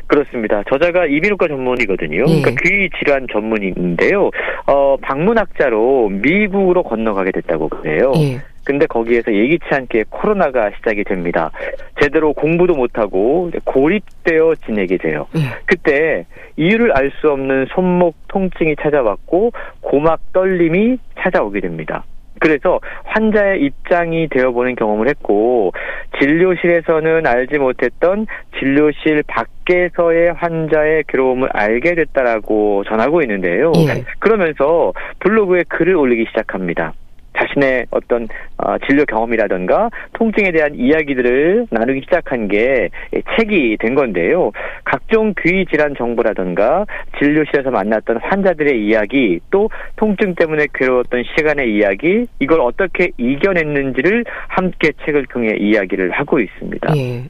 그렇습니다. 0.07 0.63
저자가 0.71 1.05
이비인후과 1.07 1.47
전문이거든요. 1.47 2.25
예. 2.27 2.41
그러니까 2.41 2.51
귀 2.63 2.89
질환 2.99 3.27
전문인데요. 3.31 4.29
어, 4.67 4.95
방문학자로 5.01 6.09
미국으로 6.09 6.83
건너가게 6.83 7.31
됐다고 7.31 7.67
그래요. 7.69 8.13
예. 8.17 8.41
근데 8.65 8.85
거기에서 8.85 9.33
예기치 9.33 9.65
않게 9.71 10.05
코로나가 10.09 10.71
시작이 10.77 11.03
됩니다. 11.03 11.51
제대로 12.01 12.33
공부도 12.33 12.73
못하고 12.75 13.51
고립되어 13.65 14.55
지내게 14.65 14.97
돼요. 14.97 15.27
예. 15.35 15.41
그때 15.65 16.25
이유를 16.55 16.91
알 16.97 17.13
수 17.21 17.29
없는 17.29 17.67
손목 17.75 18.15
통증이 18.27 18.75
찾아왔고 18.81 19.51
고막 19.81 20.19
떨림이 20.33 20.97
찾아오게 21.19 21.59
됩니다. 21.59 22.03
그래서 22.39 22.79
환자의 23.05 23.61
입장이 23.61 24.27
되어보는 24.29 24.75
경험을 24.75 25.07
했고 25.07 25.71
진료실에서는 26.19 27.25
알지 27.27 27.59
못했던 27.59 28.25
진료실 28.59 29.23
밖에서의 29.27 30.33
환자의 30.33 31.03
괴로움을 31.07 31.49
알게 31.53 31.95
됐다라고 31.95 32.83
전하고 32.85 33.21
있는데요. 33.21 33.71
예. 33.77 34.03
그러면서 34.19 34.91
블로그에 35.19 35.63
글을 35.69 35.95
올리기 35.95 36.25
시작합니다. 36.29 36.93
자신의 37.37 37.85
어떤 37.91 38.27
어, 38.57 38.77
진료 38.87 39.05
경험이라든가 39.05 39.89
통증에 40.13 40.51
대한 40.51 40.75
이야기들을 40.75 41.67
나누기 41.69 42.01
시작한 42.01 42.47
게 42.47 42.89
책이 43.37 43.77
된 43.79 43.95
건데요. 43.95 44.51
각종 44.83 45.33
귀 45.41 45.65
질환 45.65 45.95
정보라든가 45.95 46.85
진료실에서 47.19 47.71
만났던 47.71 48.17
환자들의 48.17 48.85
이야기 48.85 49.39
또 49.51 49.69
통증 49.95 50.35
때문에 50.35 50.67
괴로웠던 50.73 51.23
시간의 51.35 51.73
이야기 51.73 52.25
이걸 52.39 52.61
어떻게 52.61 53.09
이겨냈는지를 53.17 54.25
함께 54.47 54.91
책을 55.05 55.25
통해 55.27 55.55
이야기를 55.57 56.11
하고 56.11 56.39
있습니다. 56.39 56.93
예. 56.97 57.23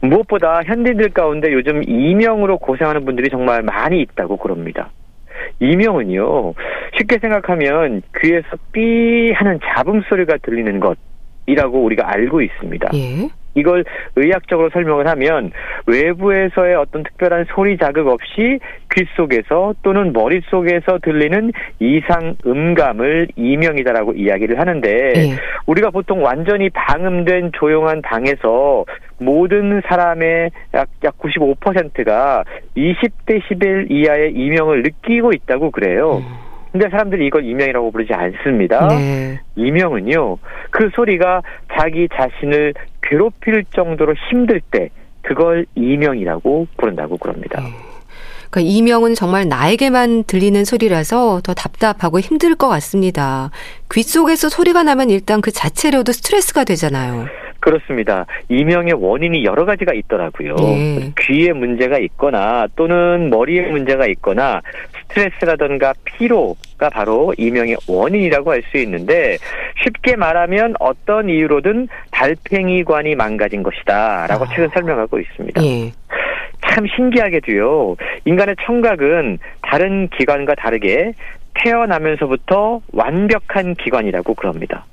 무엇보다 0.00 0.62
현대인들 0.64 1.10
가운데 1.10 1.52
요즘 1.52 1.82
이명으로 1.86 2.58
고생하는 2.58 3.04
분들이 3.04 3.30
정말 3.30 3.62
많이 3.62 4.00
있다고 4.00 4.36
그럽니다. 4.36 4.90
이명은요, 5.60 6.54
쉽게 6.98 7.18
생각하면 7.18 8.02
귀에서 8.20 8.48
삐 8.72 9.32
하는 9.32 9.58
잡음 9.64 10.02
소리가 10.02 10.38
들리는 10.42 10.80
것 10.80 10.96
이라고 11.46 11.82
우리가 11.84 12.10
알고 12.12 12.40
있습니다. 12.40 12.90
예. 12.94 13.28
이걸 13.54 13.84
의학적으로 14.16 14.70
설명을 14.70 15.06
하면 15.08 15.50
외부에서의 15.86 16.74
어떤 16.76 17.02
특별한 17.02 17.46
소리 17.54 17.76
자극 17.76 18.08
없이 18.08 18.58
귀 18.94 19.04
속에서 19.16 19.74
또는 19.82 20.12
머릿속에서 20.12 20.98
들리는 21.02 21.52
이상 21.78 22.36
음감을 22.46 23.28
이명이다라고 23.36 24.14
이야기를 24.14 24.58
하는데 24.58 24.88
네. 24.90 25.36
우리가 25.66 25.90
보통 25.90 26.22
완전히 26.24 26.70
방음된 26.70 27.52
조용한 27.54 28.02
방에서 28.02 28.84
모든 29.18 29.80
사람의 29.86 30.50
약, 30.74 30.88
약 31.04 31.18
95%가 31.18 32.44
20데시벨 32.76 33.90
이하의 33.90 34.32
이명을 34.32 34.82
느끼고 34.82 35.32
있다고 35.32 35.70
그래요. 35.70 36.18
음. 36.18 36.51
근데 36.72 36.88
사람들이 36.88 37.26
이걸 37.26 37.44
이명이라고 37.44 37.90
부르지 37.90 38.14
않습니다. 38.14 38.88
네. 38.88 39.38
이명은요, 39.56 40.38
그 40.70 40.90
소리가 40.94 41.42
자기 41.78 42.08
자신을 42.08 42.72
괴롭힐 43.02 43.64
정도로 43.74 44.14
힘들 44.30 44.60
때 44.70 44.88
그걸 45.20 45.66
이명이라고 45.74 46.66
부른다고 46.78 47.18
그럽니다. 47.18 47.60
네. 47.60 47.68
그러니까 48.50 48.70
이명은 48.70 49.14
정말 49.14 49.48
나에게만 49.48 50.24
들리는 50.24 50.64
소리라서 50.64 51.40
더 51.42 51.54
답답하고 51.54 52.20
힘들 52.20 52.54
것 52.54 52.68
같습니다. 52.68 53.50
귀 53.92 54.02
속에서 54.02 54.48
소리가 54.48 54.82
나면 54.82 55.10
일단 55.10 55.40
그 55.40 55.50
자체로도 55.50 56.12
스트레스가 56.12 56.64
되잖아요. 56.64 57.26
그렇습니다. 57.62 58.26
이명의 58.48 58.94
원인이 58.94 59.44
여러 59.44 59.64
가지가 59.64 59.92
있더라고요. 59.94 60.56
네. 60.56 61.12
귀에 61.20 61.52
문제가 61.52 61.96
있거나 61.98 62.66
또는 62.74 63.30
머리에 63.30 63.62
문제가 63.70 64.06
있거나 64.08 64.60
스트레스라든가 65.08 65.94
피로가 66.04 66.90
바로 66.90 67.32
이명의 67.38 67.76
원인이라고 67.88 68.50
할 68.50 68.62
수 68.70 68.78
있는데 68.78 69.38
쉽게 69.82 70.16
말하면 70.16 70.74
어떤 70.78 71.28
이유로든 71.28 71.88
달팽이관이 72.10 73.14
망가진 73.16 73.62
것이다라고 73.62 74.44
아. 74.44 74.48
최근 74.48 74.68
설명하고 74.68 75.18
있습니다. 75.18 75.60
네. 75.60 75.92
참 76.68 76.86
신기하게도요. 76.96 77.96
인간의 78.24 78.56
청각은 78.64 79.38
다른 79.62 80.08
기관과 80.08 80.54
다르게 80.54 81.12
태어나면서부터 81.54 82.80
완벽한 82.92 83.74
기관이라고 83.74 84.34
그럽니다. 84.34 84.86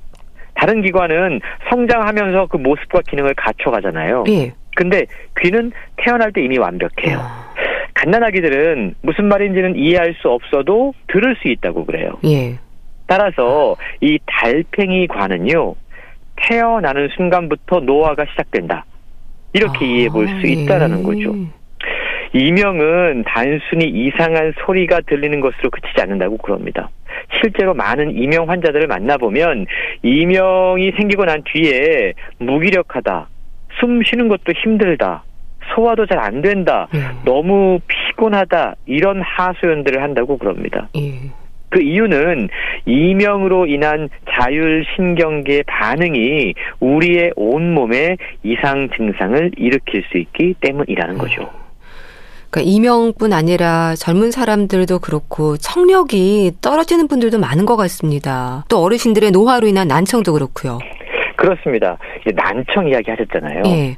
다른 0.60 0.82
기관은 0.82 1.39
성장하면서 1.69 2.48
그 2.48 2.58
모습과 2.58 3.02
기능을 3.08 3.34
갖춰가잖아요. 3.36 4.26
예. 4.28 4.52
근데 4.76 5.06
귀는 5.39 5.72
태어날 5.95 6.34
때 6.34 6.43
이미 6.43 6.58
완벽해요. 6.58 7.17
아. 7.17 7.54
갓난아기들은 7.93 8.95
무슨 9.02 9.26
말인지는 9.26 9.78
이해할 9.78 10.15
수 10.22 10.30
없어도 10.30 10.93
들을 11.08 11.36
수 11.41 11.48
있다고 11.48 11.86
그래요. 11.86 12.12
예. 12.26 12.58
따라서 13.08 13.78
이 14.02 14.19
달팽이 14.26 15.08
관은요, 15.08 15.76
태어나는 16.36 17.10
순간부터 17.15 17.80
노화가 17.80 18.26
시작된다. 18.32 18.86
이렇게 19.54 19.86
아, 19.86 19.88
이해해 19.88 20.10
볼수 20.10 20.45
예. 20.45 20.52
있다라는 20.52 21.04
거죠. 21.04 21.36
이명은 22.34 23.24
단순히 23.26 23.86
이상한 23.88 24.54
소리가 24.65 25.02
들리는 25.08 25.39
것으로 25.39 25.69
그치지 25.69 26.02
않는다고 26.02 26.38
그럽니다. 26.38 26.89
실제로 27.42 27.74
많은 27.74 28.15
이명 28.15 28.50
환자들을 28.50 28.88
만나보면 28.88 29.65
이명이 30.02 30.92
생기고 30.98 31.26
난 31.26 31.44
뒤에 31.46 32.13
무기력하다, 32.39 33.28
숨 33.80 34.04
쉬는 34.04 34.28
것도 34.28 34.54
힘들다, 34.63 35.24
소화도 35.76 36.06
잘 36.08 36.20
안 36.20 36.42
된다, 36.42 36.88
음. 36.94 37.00
너무 37.26 37.80
피곤하다, 37.88 38.76
이런 38.88 39.22
하소연들을 39.22 40.02
한다고 40.02 40.38
그럽니다. 40.38 40.89
음. 40.96 41.32
그 41.70 41.82
이유는 41.82 42.50
이명으로 42.86 43.68
인한 43.68 44.10
자율 44.32 44.84
신경계 44.96 45.63
반응이 45.68 46.56
우리의 46.80 47.34
온 47.36 47.74
몸에 47.76 48.18
이상 48.42 48.89
증상을 48.89 49.52
일으킬 49.56 50.04
수 50.12 50.18
있기 50.18 50.56
때문이라는 50.62 51.20
거죠. 51.20 51.48
그러니까 52.50 52.72
이명뿐 52.72 53.34
아니라 53.34 53.96
젊은 53.96 54.32
사람들도 54.32 55.00
그렇고 55.00 55.58
청력이 55.58 56.54
떨어지는 56.62 57.08
분들도 57.08 57.40
많은 57.40 57.66
것 57.66 57.76
같습니다. 57.76 58.66
또 58.70 58.82
어르신들의 58.82 59.32
노화로 59.32 59.68
인한 59.68 59.88
난청도 59.88 60.34
그렇고요. 60.34 60.80
그렇습니다. 61.36 61.98
난청 62.36 62.90
이야기 62.90 63.10
하셨잖아요. 63.12 63.64
예. 63.68 63.96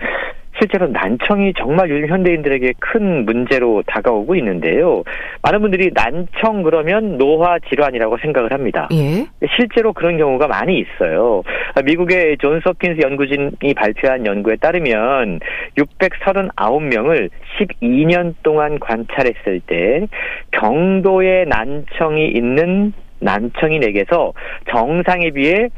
실제로 0.61 0.87
난청이 0.87 1.53
정말 1.57 1.89
요즘 1.89 2.07
현대인들에게 2.07 2.73
큰 2.77 3.25
문제로 3.25 3.81
다가오고 3.87 4.35
있는데요. 4.35 5.03
많은 5.41 5.59
분들이 5.61 5.89
난청 5.91 6.61
그러면 6.61 7.17
노화 7.17 7.57
질환이라고 7.57 8.17
생각을 8.19 8.51
합니다. 8.51 8.87
예? 8.93 9.25
실제로 9.57 9.91
그런 9.91 10.17
경우가 10.19 10.47
많이 10.47 10.77
있어요. 10.77 11.41
미국의 11.83 12.37
존스 12.37 12.67
홉킨스 12.67 13.01
연구진이 13.01 13.73
발표한 13.75 14.27
연구에 14.27 14.57
따르면 14.57 15.39
639명을 15.77 17.31
12년 17.59 18.35
동안 18.43 18.79
관찰했을 18.79 19.61
때 19.65 20.05
경도의 20.51 21.47
난청이 21.47 22.27
있는 22.27 22.93
난청인에게서 23.19 24.33
정상에 24.69 25.31
비해 25.31 25.69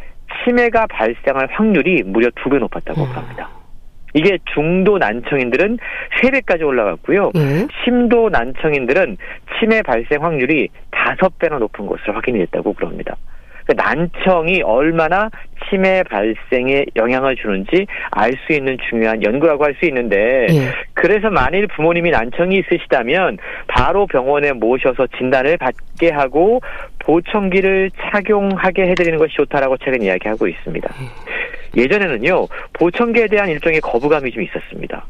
치매가 0.44 0.88
발생할 0.88 1.48
확률이 1.52 2.04
무려 2.04 2.30
두 2.36 2.50
배 2.50 2.58
높았다고 2.58 3.02
음. 3.02 3.08
합니다. 3.08 3.63
이게 4.14 4.38
중도 4.54 4.98
난청인들은 4.98 5.80
3배까지 6.22 6.66
올라갔고요. 6.66 7.32
예. 7.36 7.68
심도 7.84 8.30
난청인들은 8.30 9.18
치매 9.60 9.82
발생 9.82 10.24
확률이 10.24 10.70
5배나 10.92 11.60
높은 11.60 11.86
것으로 11.88 12.14
확인이 12.14 12.40
됐다고 12.40 12.74
그럽니다. 12.74 13.16
그 13.66 13.74
난청이 13.78 14.62
얼마나 14.62 15.30
치매 15.70 16.04
발생에 16.04 16.86
영향을 16.98 17.38
주는지 17.38 17.88
알 18.12 18.34
수 18.46 18.52
있는 18.52 18.78
중요한 18.90 19.24
연구라고 19.24 19.64
할 19.64 19.74
수 19.80 19.86
있는데 19.86 20.48
예. 20.50 20.70
그래서 20.94 21.30
만일 21.30 21.68
부모님이 21.68 22.12
난청이 22.12 22.58
있으시다면 22.60 23.38
바로 23.68 24.06
병원에 24.06 24.52
모셔서 24.52 25.08
진단을 25.18 25.58
받게 25.58 26.10
하고 26.12 26.62
보청기를 27.00 27.92
착용하게 28.12 28.84
해드리는 28.90 29.18
것이 29.18 29.34
좋다라고 29.36 29.78
최근 29.78 30.02
이야기하고 30.02 30.48
있습니다. 30.48 30.94
예. 31.02 31.63
예전에는요 31.76 32.48
보청기에 32.74 33.28
대한 33.28 33.50
일종의 33.50 33.82
거부감이 33.82 34.32
좀 34.32 34.44
있었습니다. 34.44 35.06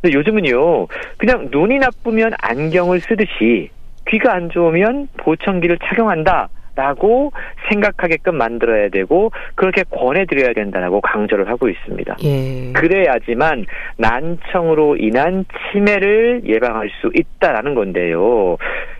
근데 0.00 0.16
요즘은요 0.16 0.86
그냥 1.18 1.48
눈이 1.50 1.78
나쁘면 1.78 2.32
안경을 2.40 3.00
쓰듯이 3.00 3.70
귀가 4.08 4.34
안 4.34 4.50
좋으면 4.50 5.08
보청기를 5.18 5.78
착용한다. 5.84 6.48
라고 6.76 7.32
생각하게끔 7.68 8.36
만들어야 8.36 8.88
되고 8.88 9.32
그렇게 9.54 9.82
권해드려야 9.90 10.54
된다라고 10.54 11.00
강조를 11.00 11.48
하고 11.48 11.68
있습니다. 11.68 12.16
예. 12.22 12.72
그래야지만 12.72 13.66
난청으로 13.98 14.96
인한 14.96 15.44
치매를 15.72 16.42
예방할 16.46 16.88
수 17.00 17.10
있다라는 17.14 17.74
건데요. 17.74 18.56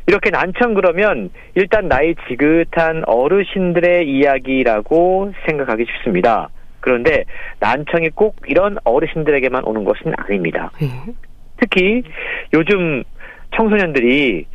이렇게 0.09 0.31
난청 0.31 0.75
그러면 0.75 1.31
일단 1.55 1.89
나이 1.89 2.15
지긋한 2.29 3.05
어르신들의 3.07 4.07
이야기라고 4.07 5.33
생각하기 5.47 5.87
쉽습니다. 5.87 6.51
그런데 6.81 7.25
난청이 7.61 8.11
꼭 8.11 8.37
이런 8.47 8.79
어르신들에게만 8.85 9.64
오는 9.64 9.85
것은 9.85 10.12
아닙니다. 10.16 10.71
예. 10.83 10.88
특히 11.59 12.03
요즘 12.53 13.03
청소년들이 13.57 14.47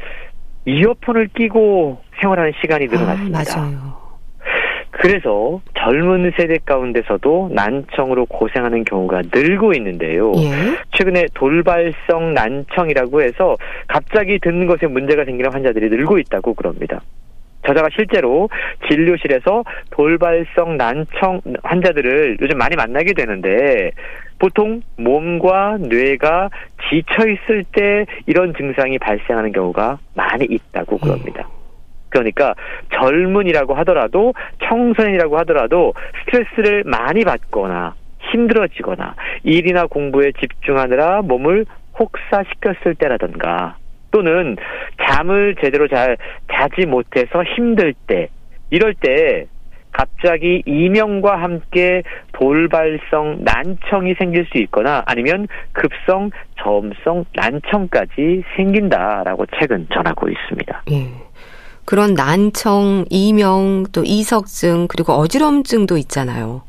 이어폰을 0.66 1.30
끼고 1.36 2.02
생활하는 2.20 2.54
시간이 2.62 2.88
늘어났습니다. 2.88 3.40
아, 3.40 3.44
맞아요. 3.60 4.06
그래서 4.98 5.62
젊은 5.78 6.32
세대 6.38 6.58
가운데서도 6.66 7.52
난청으로 7.54 8.26
고생하는 8.28 8.86
경우가 8.86 9.24
늘고 9.32 9.74
있는데요. 9.74 10.32
예? 10.38 10.78
최근에 10.94 11.26
돌발성 11.34 12.34
난청이라고 12.34 13.22
해서 13.22 13.58
갑자기 13.88 14.40
듣는 14.40 14.68
것에 14.68 14.88
문제가 14.88 15.26
생기는 15.26 15.52
환자들이 15.52 15.90
늘고 15.90 16.18
있다고 16.20 16.54
그럽니다. 16.54 17.02
저자가 17.66 17.90
실제로 17.96 18.50
진료실에서 18.90 19.64
돌발성 19.92 20.78
난청 20.78 21.42
환자들을 21.64 22.38
요즘 22.42 22.58
많이 22.58 22.76
만나게 22.76 23.14
되는데 23.14 23.92
보통 24.40 24.82
몸과 24.98 25.78
뇌가 25.80 26.50
지쳐 26.90 27.28
있을 27.28 27.64
때 27.72 28.06
이런 28.26 28.54
증상이 28.56 29.00
발생하는 29.00 29.52
경우가 29.52 30.00
많이 30.14 30.46
있다고 30.46 30.98
그럽니다. 30.98 31.48
그러니까 32.10 32.54
젊은이라고 32.94 33.74
하더라도 33.76 34.34
청소년이라고 34.64 35.38
하더라도 35.40 35.94
스트레스를 36.20 36.84
많이 36.86 37.24
받거나 37.26 37.94
힘들어지거나 38.32 39.16
일이나 39.44 39.86
공부에 39.88 40.32
집중하느라 40.40 41.22
몸을 41.24 41.66
혹사시켰을 42.00 42.96
때라던가 42.96 43.78
또는 44.16 44.56
잠을 45.06 45.56
제대로 45.62 45.90
잘 45.90 46.16
자지 46.50 46.86
못해서 46.86 47.44
힘들 47.44 47.94
때 48.08 48.30
이럴 48.70 48.94
때 48.94 49.48
갑자기 49.92 50.64
이명과 50.66 51.42
함께 51.42 52.02
돌발성 52.32 53.40
난청이 53.44 54.14
생길 54.18 54.46
수 54.46 54.58
있거나 54.60 55.04
아니면 55.06 55.50
급성 55.74 56.30
저음성 56.64 57.26
난청까지 57.36 58.44
생긴다라고 58.56 59.46
최근 59.60 59.86
전하고 59.94 60.30
있습니다. 60.30 60.84
예. 60.92 61.08
그런 61.84 62.14
난청, 62.14 63.04
이명, 63.10 63.84
또 63.92 64.02
이석증, 64.06 64.88
그리고 64.88 65.12
어지럼증도 65.14 65.98
있잖아요. 65.98 66.64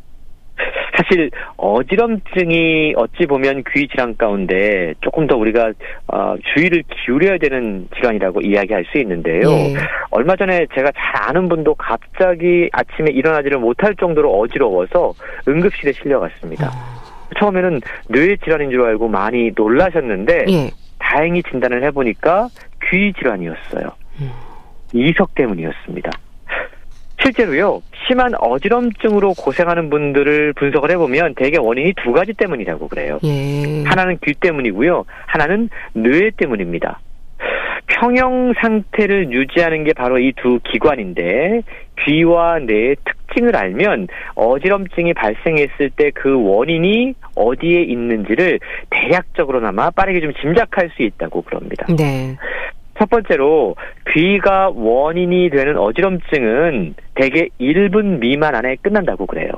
사실 0.96 1.30
어지럼증이 1.56 2.94
어찌 2.96 3.26
보면 3.26 3.64
귀 3.72 3.86
질환 3.88 4.16
가운데 4.16 4.94
조금 5.02 5.26
더 5.26 5.36
우리가 5.36 5.72
어, 6.08 6.34
주의를 6.54 6.82
기울여야 6.88 7.38
되는 7.38 7.88
질환이라고 7.94 8.40
이야기할 8.40 8.84
수 8.90 8.98
있는데요. 8.98 9.42
네. 9.42 9.74
얼마 10.10 10.36
전에 10.36 10.66
제가 10.74 10.90
잘 10.92 11.28
아는 11.28 11.48
분도 11.48 11.74
갑자기 11.74 12.68
아침에 12.72 13.10
일어나지를 13.10 13.58
못할 13.58 13.94
정도로 13.96 14.32
어지러워서 14.40 15.12
응급실에 15.46 15.92
실려갔습니다. 15.92 16.68
어. 16.68 17.06
처음에는 17.38 17.80
뇌 18.08 18.36
질환인 18.36 18.70
줄 18.70 18.82
알고 18.82 19.08
많이 19.08 19.50
놀라셨는데 19.54 20.44
네. 20.46 20.70
다행히 20.98 21.42
진단을 21.42 21.84
해보니까 21.84 22.48
귀 22.88 23.12
질환이었어요. 23.12 23.90
음. 24.20 24.30
이석 24.94 25.34
때문이었습니다. 25.34 26.10
실제로요, 27.22 27.82
심한 28.06 28.32
어지럼증으로 28.38 29.34
고생하는 29.34 29.90
분들을 29.90 30.52
분석을 30.54 30.90
해보면 30.92 31.34
대개 31.34 31.58
원인이 31.58 31.94
두 32.02 32.12
가지 32.12 32.32
때문이라고 32.34 32.88
그래요. 32.88 33.18
예. 33.24 33.82
하나는 33.84 34.18
귀 34.24 34.34
때문이고요, 34.34 35.04
하나는 35.26 35.68
뇌 35.94 36.30
때문입니다. 36.36 37.00
평형 37.88 38.52
상태를 38.60 39.30
유지하는 39.30 39.84
게 39.84 39.92
바로 39.92 40.18
이 40.18 40.32
두 40.36 40.58
기관인데 40.64 41.62
귀와 42.04 42.58
뇌의 42.58 42.96
특징을 43.04 43.56
알면 43.56 44.08
어지럼증이 44.34 45.14
발생했을 45.14 45.90
때 45.96 46.10
그 46.14 46.42
원인이 46.42 47.14
어디에 47.36 47.82
있는지를 47.82 48.58
대략적으로나마 48.90 49.90
빠르게 49.90 50.20
좀 50.20 50.32
짐작할 50.34 50.90
수 50.96 51.02
있다고 51.02 51.42
그럽니다. 51.42 51.86
네. 51.96 52.36
첫 52.98 53.10
번째로 53.10 53.76
귀가 54.12 54.70
원인이 54.70 55.50
되는 55.50 55.76
어지럼증은 55.76 56.94
대개 57.14 57.48
1분 57.60 58.18
미만 58.18 58.54
안에 58.54 58.76
끝난다고 58.82 59.26
그래요. 59.26 59.50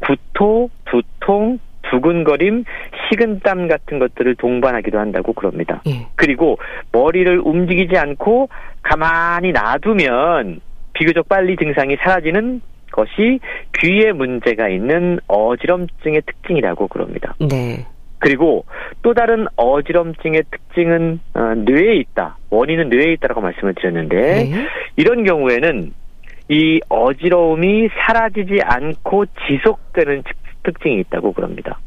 구토, 0.00 0.70
두통, 0.86 1.58
두근거림, 1.90 2.64
식은땀 3.08 3.68
같은 3.68 3.98
것들을 3.98 4.34
동반하기도 4.36 4.98
한다고 4.98 5.32
그럽니다. 5.32 5.82
예. 5.86 6.06
그리고 6.16 6.58
머리를 6.92 7.40
움직이지 7.44 7.96
않고 7.96 8.48
가만히 8.82 9.52
놔두면 9.52 10.60
비교적 10.92 11.28
빨리 11.28 11.56
증상이 11.56 11.96
사라지는 11.96 12.60
것이 12.90 13.40
귀에 13.78 14.12
문제가 14.12 14.68
있는 14.68 15.18
어지럼증의 15.26 16.22
특징이라고 16.26 16.88
그럽니다. 16.88 17.34
네. 17.38 17.84
그리고 18.18 18.64
또 19.02 19.14
다른 19.14 19.46
어지럼증의 19.56 20.44
특징은 20.50 21.20
어, 21.34 21.40
뇌에 21.54 21.96
있다. 21.96 22.38
원인은 22.50 22.88
뇌에 22.88 23.12
있다라고 23.14 23.40
말씀을 23.40 23.74
드렸는데 23.74 24.16
네. 24.16 24.66
이런 24.96 25.24
경우에는 25.24 25.92
이 26.48 26.80
어지러움이 26.88 27.88
사라지지 27.88 28.60
않고 28.62 29.26
지속되는 29.46 30.22
특징이 30.62 31.00
있다고 31.00 31.32
그럽니다. 31.32 31.78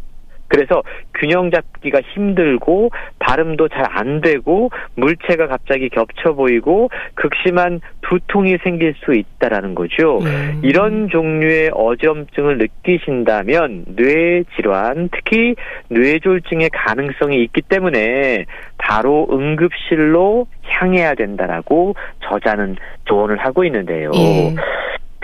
그래서 0.49 0.83
균형 1.15 1.49
잡기가 1.51 2.01
힘들고 2.13 2.91
발음도 3.19 3.67
잘 3.69 3.89
안 3.99 4.21
되고 4.21 4.69
물체가 4.95 5.47
갑자기 5.47 5.89
겹쳐 5.89 6.33
보이고 6.33 6.89
극심한 7.15 7.81
두통이 8.01 8.57
생길 8.63 8.95
수 9.03 9.13
있다라는 9.13 9.75
거죠. 9.75 10.19
음. 10.19 10.61
이런 10.63 11.09
종류의 11.09 11.71
어지럼증을 11.73 12.57
느끼신다면 12.57 13.85
뇌 13.95 14.43
질환, 14.55 15.09
특히 15.11 15.55
뇌졸중의 15.89 16.69
가능성이 16.71 17.43
있기 17.43 17.61
때문에 17.61 18.45
바로 18.77 19.27
응급실로 19.31 20.47
향해야 20.63 21.15
된다라고 21.15 21.95
저자는 22.23 22.77
조언을 23.05 23.37
하고 23.37 23.63
있는데요. 23.65 24.11
예. 24.15 24.55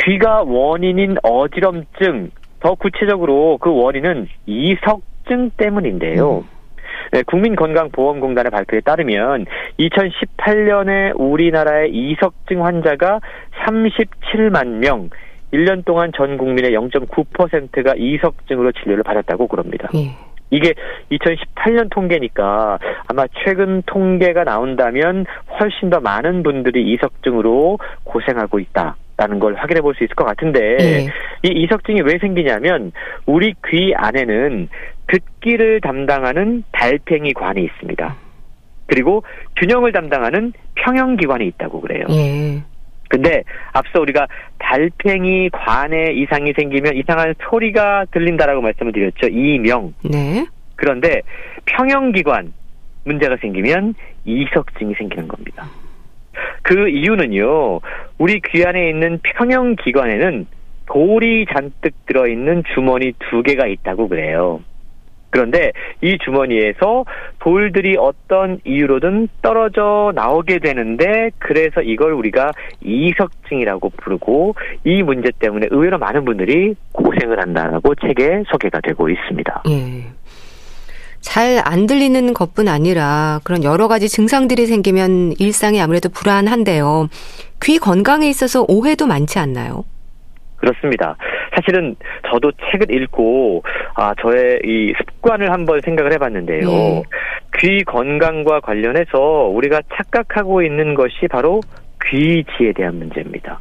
귀가 0.01 0.43
원인인 0.43 1.15
어지럼증 1.23 2.31
더 2.59 2.75
구체적으로 2.75 3.57
그 3.59 3.71
원인은 3.71 4.27
이석 4.45 5.01
이석증 5.25 5.51
때문인데요. 5.57 6.37
음. 6.39 6.43
네, 7.11 7.23
국민건강보험공단의 7.23 8.51
발표에 8.51 8.79
따르면 8.81 9.45
2018년에 9.79 11.13
우리나라의 11.15 11.91
이석증 11.91 12.65
환자가 12.65 13.19
37만 13.65 14.67
명, 14.79 15.09
1년 15.53 15.85
동안 15.85 16.11
전 16.15 16.37
국민의 16.37 16.71
0.9%가 16.71 17.93
이석증으로 17.97 18.71
진료를 18.71 19.03
받았다고 19.03 19.47
그럽니다. 19.47 19.89
예. 19.95 20.11
이게 20.51 20.73
2018년 21.11 21.89
통계니까 21.91 22.77
아마 23.07 23.25
최근 23.43 23.81
통계가 23.85 24.43
나온다면 24.43 25.25
훨씬 25.59 25.89
더 25.89 25.99
많은 25.99 26.43
분들이 26.43 26.93
이석증으로 26.93 27.79
고생하고 28.03 28.59
있다. 28.59 28.95
라는 29.17 29.39
걸 29.39 29.55
확인해 29.55 29.79
볼 29.79 29.93
수 29.95 30.03
있을 30.03 30.13
것 30.13 30.25
같은데 30.25 30.59
네. 30.59 31.07
이 31.43 31.63
이석증이 31.63 32.01
왜 32.01 32.17
생기냐면 32.17 32.91
우리 33.25 33.53
귀 33.67 33.93
안에는 33.95 34.67
듣기를 35.07 35.81
담당하는 35.81 36.63
달팽이 36.71 37.33
관이 37.33 37.63
있습니다. 37.63 38.15
그리고 38.87 39.23
균형을 39.57 39.91
담당하는 39.91 40.53
평형 40.75 41.17
기관이 41.17 41.47
있다고 41.47 41.81
그래요. 41.81 42.05
네. 42.07 42.61
근데 43.09 43.43
앞서 43.73 44.01
우리가 44.01 44.27
달팽이 44.59 45.49
관에 45.49 46.11
이상이 46.13 46.53
생기면 46.53 46.95
이상한 46.95 47.33
소리가 47.49 48.05
들린다라고 48.11 48.61
말씀을 48.61 48.91
드렸죠. 48.91 49.27
이명. 49.27 49.93
네. 50.03 50.45
그런데 50.75 51.21
평형 51.65 52.11
기관 52.11 52.53
문제가 53.05 53.37
생기면 53.37 53.93
이석증이 54.25 54.95
생기는 54.95 55.27
겁니다. 55.27 55.67
그 56.63 56.89
이유는요, 56.89 57.79
우리 58.17 58.41
귀 58.41 58.65
안에 58.65 58.89
있는 58.89 59.19
평형 59.23 59.75
기관에는 59.75 60.47
돌이 60.87 61.45
잔뜩 61.53 61.93
들어있는 62.07 62.63
주머니 62.73 63.13
두 63.29 63.43
개가 63.43 63.67
있다고 63.67 64.07
그래요. 64.07 64.61
그런데 65.35 65.73
이 66.01 66.17
주머니에서 66.23 67.03
돌들이 67.39 67.97
어떤 67.99 68.61
이유로든 68.63 69.27
떨어져 69.41 70.13
나오게 70.15 70.59
되는데 70.59 71.31
그래서 71.39 71.81
이걸 71.81 72.13
우리가 72.13 72.53
이석증이라고 72.81 73.89
부르고 73.97 74.55
이 74.85 75.03
문제 75.03 75.31
때문에 75.37 75.67
의외로 75.71 75.97
많은 75.97 76.23
분들이 76.23 76.75
고생을 76.93 77.41
한다라고 77.41 77.95
책에 77.95 78.43
소개가 78.47 78.79
되고 78.79 79.09
있습니다. 79.09 79.63
예. 79.67 80.05
잘안 81.19 81.85
들리는 81.85 82.33
것뿐 82.33 82.69
아니라 82.69 83.41
그런 83.43 83.65
여러 83.65 83.89
가지 83.89 84.07
증상들이 84.07 84.67
생기면 84.67 85.33
일상이 85.37 85.81
아무래도 85.81 86.07
불안한데요. 86.07 87.09
귀 87.61 87.77
건강에 87.77 88.29
있어서 88.29 88.63
오해도 88.69 89.05
많지 89.05 89.39
않나요? 89.39 89.83
그렇습니다. 90.55 91.17
사실은 91.55 91.95
저도 92.29 92.51
책을 92.71 92.93
읽고 92.93 93.63
아 93.95 94.13
저의 94.21 94.59
이 94.63 94.93
습관을 94.97 95.51
한번 95.51 95.79
생각을 95.81 96.13
해봤는데요. 96.13 96.67
네. 96.67 97.03
귀 97.59 97.83
건강과 97.83 98.59
관련해서 98.59 99.17
우리가 99.53 99.81
착각하고 99.95 100.61
있는 100.61 100.93
것이 100.93 101.27
바로 101.29 101.61
귀지에 102.05 102.73
대한 102.73 102.97
문제입니다. 102.97 103.59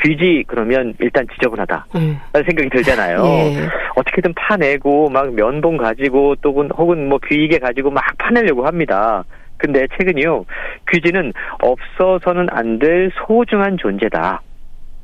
귀지 0.00 0.44
그러면 0.46 0.94
일단 1.00 1.26
지저분하다 1.34 1.86
음. 1.96 2.18
라는 2.32 2.46
생각이 2.46 2.68
들잖아요. 2.70 3.24
예. 3.24 3.68
어떻게든 3.96 4.32
파내고 4.34 5.08
막 5.08 5.34
면봉 5.34 5.76
가지고 5.76 6.36
또 6.40 6.50
혹은 6.76 7.08
뭐 7.08 7.18
귀이게 7.26 7.58
가지고 7.58 7.90
막 7.90 8.04
파내려고 8.16 8.64
합니다. 8.64 9.24
근데 9.56 9.88
최근이요 9.98 10.44
귀지는 10.92 11.32
없어서는 11.60 12.46
안 12.52 12.78
될 12.78 13.10
소중한 13.26 13.76
존재다. 13.76 14.40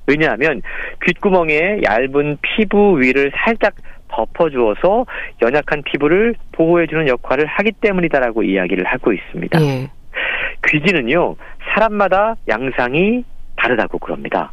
왜냐하면 0.07 0.63
귓구멍에 1.05 1.81
얇은 1.83 2.39
피부 2.43 3.01
위를 3.01 3.33
살짝 3.37 3.75
덮어주어서 4.09 5.07
연약한 5.43 5.83
피부를 5.83 6.35
보호해주는 6.53 7.09
역할을 7.09 7.47
하기 7.47 7.73
때문이다라고 7.81 8.43
이야기를 8.43 8.85
하고 8.85 9.13
있습니다. 9.13 9.61
예. 9.63 9.89
귀지는요 10.69 11.37
사람마다 11.75 12.37
양상이 12.49 13.25
다르다고 13.57 13.99
그럽니다. 13.99 14.53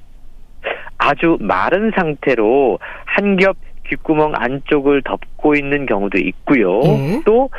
아주 0.98 1.38
마른 1.40 1.92
상태로 1.96 2.80
한 3.06 3.36
겹 3.38 3.58
귓구멍 3.92 4.34
안쪽을 4.36 5.02
덮고 5.02 5.56
있는 5.56 5.86
경우도 5.86 6.18
있고요. 6.18 6.80
네. 6.80 7.22
또 7.26 7.50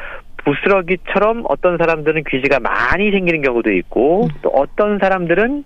부스러기처럼 0.45 1.45
어떤 1.49 1.79
사람들은 1.79 2.25
귀지가 2.29 2.61
많이 2.61 3.11
생기는 3.11 3.43
경우도 3.43 3.73
있고 3.73 4.25
음. 4.25 4.29
또 4.43 4.51
어떤 4.51 4.99
사람들은 4.99 5.65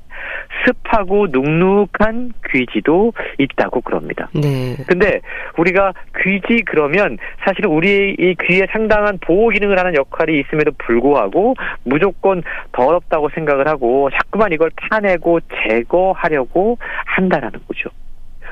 습하고 0.64 1.28
눅눅한 1.30 2.32
귀지도 2.50 3.12
있다고 3.38 3.80
그럽니다. 3.82 4.28
네. 4.34 4.76
근데 4.86 5.20
우리가 5.58 5.92
귀지 6.22 6.62
그러면 6.66 7.18
사실은 7.44 7.70
우리의 7.70 8.16
이 8.18 8.34
귀에 8.42 8.66
상당한 8.72 9.18
보호 9.20 9.50
기능을 9.50 9.78
하는 9.78 9.94
역할이 9.94 10.40
있음에도 10.40 10.72
불구하고 10.78 11.54
무조건 11.84 12.42
더럽다고 12.72 13.30
생각을 13.34 13.68
하고 13.68 14.10
자꾸만 14.10 14.52
이걸 14.52 14.70
파내고 14.76 15.40
제거하려고 15.68 16.78
한다라는 17.06 17.60
거죠. 17.68 17.90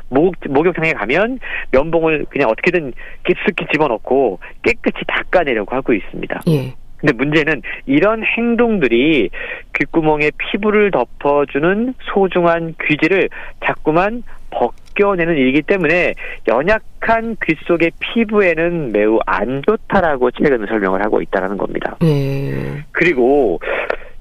목, 0.09 0.35
목욕탕에 0.49 0.93
가면 0.93 1.39
면봉을 1.73 2.27
그냥 2.29 2.49
어떻게든 2.51 2.93
깊숙이 3.27 3.67
집어넣고 3.73 4.39
깨끗이 4.63 5.05
닦아내려고 5.07 5.75
하고 5.75 5.93
있습니다. 5.93 6.41
예. 6.49 6.75
근데 6.97 7.13
문제는 7.13 7.61
이런 7.87 8.23
행동들이 8.25 9.29
귓구멍에 9.77 10.31
피부를 10.39 10.91
덮어주는 10.91 11.95
소중한 12.01 12.75
귀지를 12.87 13.29
자꾸만 13.65 14.23
벗 14.51 14.73
느껴내는 14.95 15.37
일이기 15.37 15.63
때문에 15.63 16.15
연약한 16.49 17.37
귀 17.45 17.57
속의 17.67 17.93
피부에는 17.99 18.93
매우 18.93 19.19
안 19.27 19.63
좋다라고 19.67 20.31
최근 20.31 20.65
설명을 20.67 21.05
하고 21.05 21.21
있다라는 21.21 21.59
겁니다. 21.59 21.97
네. 22.01 22.85
그리고 22.93 23.61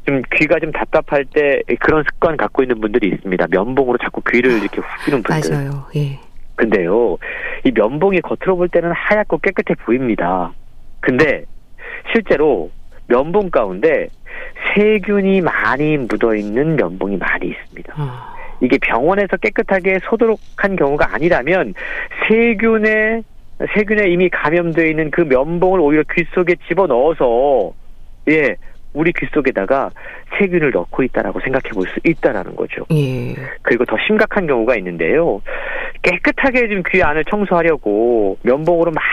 좀 0.05 0.21
귀가 0.35 0.59
좀 0.59 0.71
답답할 0.71 1.25
때 1.25 1.61
그런 1.79 2.03
습관 2.03 2.37
갖고 2.37 2.61
있는 2.61 2.81
분들이 2.81 3.09
있습니다. 3.09 3.47
면봉으로 3.49 3.97
자꾸 3.99 4.21
귀를 4.29 4.51
이렇게 4.59 4.81
후비는 4.81 5.23
분들. 5.23 5.51
맞아요. 5.51 5.85
예. 5.95 6.19
근데요, 6.55 7.17
이 7.63 7.71
면봉이 7.71 8.21
겉으로 8.21 8.57
볼 8.57 8.69
때는 8.69 8.91
하얗고 8.91 9.39
깨끗해 9.39 9.73
보입니다. 9.85 10.53
근데 10.99 11.45
실제로 12.11 12.69
면봉 13.07 13.49
가운데 13.49 14.07
세균이 14.75 15.41
많이 15.41 15.97
묻어 15.97 16.35
있는 16.35 16.75
면봉이 16.75 17.17
많이 17.17 17.47
있습니다. 17.47 17.93
아. 17.97 18.35
이게 18.61 18.77
병원에서 18.77 19.35
깨끗하게 19.37 19.99
소독한 20.03 20.75
경우가 20.75 21.13
아니라면 21.13 21.73
세균에 22.27 23.21
세균에 23.75 24.09
이미 24.09 24.29
감염되어 24.29 24.85
있는 24.85 25.11
그 25.11 25.21
면봉을 25.21 25.79
오히려 25.79 26.03
귀 26.13 26.23
속에 26.33 26.55
집어 26.67 26.87
넣어서 26.87 27.73
예 28.29 28.55
우리 28.93 29.11
귀 29.13 29.25
속에다가 29.33 29.89
세균을 30.37 30.71
넣고 30.71 31.03
있다라고 31.03 31.39
생각해 31.41 31.69
볼 31.73 31.83
수 31.87 31.99
있다라는 32.03 32.55
거죠. 32.55 32.85
예. 32.91 33.35
그리고 33.61 33.85
더 33.85 33.97
심각한 34.07 34.47
경우가 34.47 34.75
있는데요. 34.77 35.41
깨끗하게 36.01 36.67
좀귀 36.69 37.03
안을 37.03 37.25
청소하려고 37.25 38.37
면봉으로 38.43 38.91
막 38.91 39.03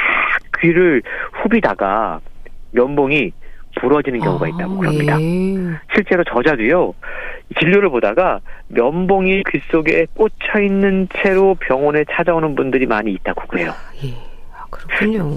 귀를 0.60 1.02
후비다가 1.42 2.20
면봉이 2.72 3.32
부러지는 3.80 4.20
경우가 4.20 4.46
아, 4.46 4.48
있다고 4.48 4.78
그럽니다. 4.78 5.20
예. 5.20 5.56
실제로 5.94 6.24
저자도요, 6.24 6.94
진료를 7.60 7.88
보다가 7.90 8.40
면봉이 8.68 9.44
귀 9.50 9.60
속에 9.70 10.06
꽂혀 10.14 10.60
있는 10.60 11.08
채로 11.12 11.54
병원에 11.56 12.04
찾아오는 12.10 12.54
분들이 12.54 12.86
많이 12.86 13.12
있다고 13.12 13.46
그래요. 13.46 13.72
예. 14.04 14.29
아, 14.70 14.76
그렇군요. 14.76 15.30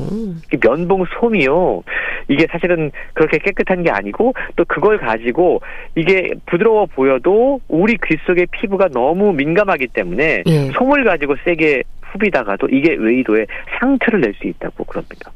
면봉 0.62 1.06
솜이요. 1.20 1.84
이게 2.28 2.48
사실은 2.52 2.92
그렇게 3.14 3.38
깨끗한 3.40 3.84
게 3.84 3.90
아니고 3.92 4.34
또 4.56 4.66
그걸 4.66 4.98
가지고 4.98 5.62
이게 5.96 6.34
부드러워 6.46 6.86
보여도 6.86 7.60
우리 7.68 7.98
귀 8.06 8.18
속의 8.26 8.48
피부가 8.52 8.88
너무 8.90 9.34
민감하기 9.34 9.88
때문에 9.88 10.44
예. 10.46 10.72
솜을 10.72 11.04
가지고 11.04 11.36
세게 11.44 11.84
후비다가도 12.02 12.68
이게 12.70 12.94
외이도에 12.94 13.46
상처를 13.80 14.22
낼 14.22 14.34
수 14.36 14.48
있다고 14.48 14.84
그럽니다. 14.86 15.32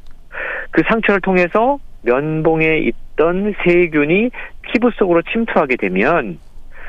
그 0.70 0.82
상처를 0.88 1.20
통해서 1.20 1.78
면봉에 2.02 2.78
있던 2.78 3.54
세균이 3.64 4.30
피부 4.62 4.90
속으로 4.92 5.22
침투하게 5.22 5.76
되면 5.76 6.38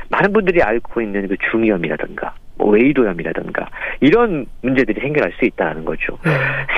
많은 0.10 0.34
분들이 0.34 0.62
앓고 0.62 1.02
있는 1.02 1.28
그 1.28 1.36
중이염이라든가 1.52 2.34
뭐 2.60 2.70
웨이도염이라든가 2.72 3.70
이런 4.02 4.46
문제들이 4.62 5.00
생겨날 5.00 5.32
수 5.40 5.46
있다는 5.46 5.86
거죠. 5.86 6.20
네. 6.24 6.32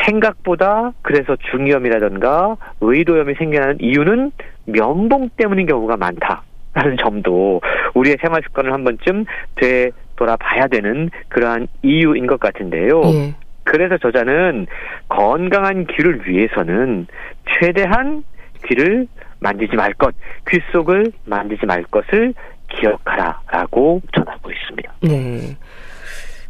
생각보다 0.05 0.93
그래서 1.01 1.35
중이염이라든가 1.51 2.55
웨이도염이 2.79 3.33
생겨나는 3.33 3.77
이유는 3.81 4.31
면봉 4.65 5.31
때문인 5.35 5.65
경우가 5.65 5.97
많다 5.97 6.43
라는 6.73 6.95
점도 6.97 7.59
우리의 7.95 8.17
생활 8.21 8.41
습관을 8.43 8.71
한 8.71 8.83
번쯤 8.85 9.25
되돌아봐야 9.55 10.67
되는 10.67 11.09
그러한 11.27 11.67
이유인 11.81 12.27
것 12.27 12.39
같은데요. 12.39 13.01
네. 13.01 13.35
그래서 13.63 13.97
저자는 13.97 14.67
건강한 15.09 15.85
귀를 15.87 16.27
위해서는 16.27 17.07
최대한 17.49 18.23
귀를 18.67 19.07
만지지 19.39 19.75
말 19.75 19.93
것, 19.93 20.13
귀 20.49 20.59
속을 20.71 21.11
만지지 21.25 21.65
말 21.65 21.83
것을 21.83 22.33
기억하라라고 22.69 24.01
전하고 24.13 24.51
있습니다. 24.51 24.93
네. 25.01 25.57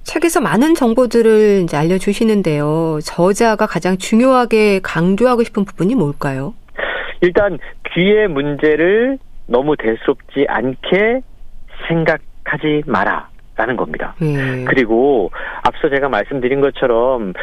책에서 0.04 0.42
많은 0.42 0.74
정보들을 0.76 1.62
이제 1.64 1.78
알려주시는데요. 1.78 3.00
저자가 3.04 3.66
가장 3.66 3.98
중요하게 3.98 4.80
강조하고 4.84 5.44
싶은 5.44 5.66
부분이 5.66 5.96
뭘까요? 5.96 6.54
일단 7.22 7.58
귀의 7.94 8.28
문제를 8.28 9.20
너무 9.48 9.76
대수롭지 9.78 10.46
않게 10.48 11.22
생각하지 11.88 12.84
마라. 12.86 13.30
라는 13.58 13.76
겁니다. 13.76 14.16
음. 14.22 14.66
그리고 14.68 15.30
앞서 15.62 15.90
제가 15.90 16.10
말씀드린 16.10 16.62
것처럼 16.62 17.34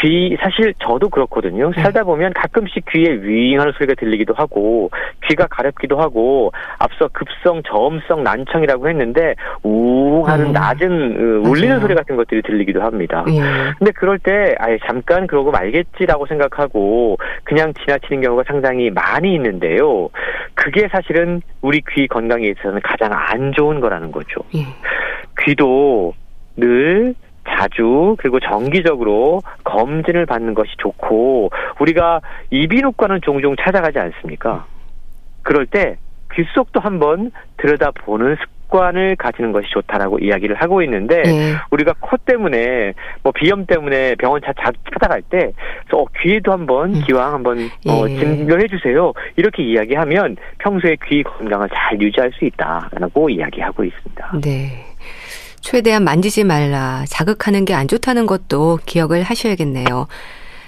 귀 0.00 0.36
사실 0.40 0.74
저도 0.78 1.08
그렇거든요. 1.08 1.70
네. 1.72 1.82
살다 1.82 2.04
보면 2.04 2.32
가끔씩 2.34 2.84
귀에 2.90 3.12
윙하는 3.12 3.72
소리가 3.72 3.94
들리기도 3.94 4.34
하고 4.34 4.90
귀가 5.24 5.46
가렵기도 5.46 5.98
하고 6.00 6.52
앞서 6.78 7.08
급성 7.12 7.62
저음성 7.64 8.22
난청이라고 8.22 8.88
했는데 8.88 9.34
우웅하는 9.62 10.46
음. 10.46 10.52
낮은 10.52 11.44
어, 11.44 11.48
울리는. 11.48 11.80
소리 11.80 11.94
같은 11.94 12.16
것들이 12.16 12.42
들리기도 12.42 12.82
합니다. 12.82 13.24
예. 13.28 13.40
근데 13.78 13.92
그럴 13.92 14.18
때 14.18 14.54
아예 14.58 14.78
잠깐 14.86 15.26
그러고 15.26 15.50
말겠지라고 15.50 16.26
생각하고 16.26 17.16
그냥 17.44 17.72
지나치는 17.74 18.22
경우가 18.22 18.44
상당히 18.46 18.90
많이 18.90 19.34
있는데요. 19.34 20.08
그게 20.54 20.88
사실은 20.88 21.40
우리 21.60 21.82
귀 21.92 22.06
건강에 22.06 22.48
있어서는 22.48 22.80
가장 22.82 23.10
안 23.12 23.52
좋은 23.52 23.80
거라는 23.80 24.12
거죠. 24.12 24.40
예. 24.54 24.60
귀도 25.40 26.14
늘 26.56 27.14
자주 27.48 28.16
그리고 28.18 28.40
정기적으로 28.40 29.42
검진을 29.64 30.26
받는 30.26 30.54
것이 30.54 30.70
좋고 30.78 31.50
우리가 31.80 32.20
이비인후과는 32.50 33.20
종종 33.22 33.56
찾아가지 33.56 33.98
않습니까? 33.98 34.66
그럴 35.42 35.66
때 35.66 35.98
귀 36.34 36.44
속도 36.54 36.80
한번 36.80 37.32
들여다보는 37.56 38.36
습관을 38.36 39.16
가지는 39.16 39.52
것이 39.52 39.66
좋다라고 39.70 40.18
이야기를 40.18 40.56
하고 40.56 40.82
있는데 40.82 41.22
네. 41.22 41.54
우리가 41.70 41.94
코 42.00 42.16
때문에 42.18 42.92
뭐 43.22 43.32
비염 43.32 43.64
때문에 43.66 44.14
병원 44.16 44.40
자, 44.42 44.52
자 44.52 44.70
찾아갈 44.92 45.22
때 45.22 45.52
어, 45.92 46.04
귀에도 46.20 46.52
한번 46.52 46.94
음. 46.94 47.02
기왕 47.06 47.34
한번 47.34 47.58
어, 47.88 48.04
예. 48.08 48.18
진료해 48.18 48.66
주세요 48.68 49.12
이렇게 49.36 49.62
이야기하면 49.62 50.36
평소에 50.58 50.96
귀 51.06 51.22
건강을 51.22 51.68
잘 51.74 52.00
유지할 52.00 52.30
수 52.32 52.44
있다라고 52.44 53.30
이야기하고 53.30 53.84
있습니다. 53.84 54.32
네. 54.42 54.84
최대한 55.60 56.04
만지지 56.04 56.44
말라, 56.44 57.04
자극하는 57.08 57.64
게 57.64 57.74
안 57.74 57.86
좋다는 57.86 58.26
것도 58.26 58.80
기억을 58.86 59.22
하셔야겠네요. 59.22 60.06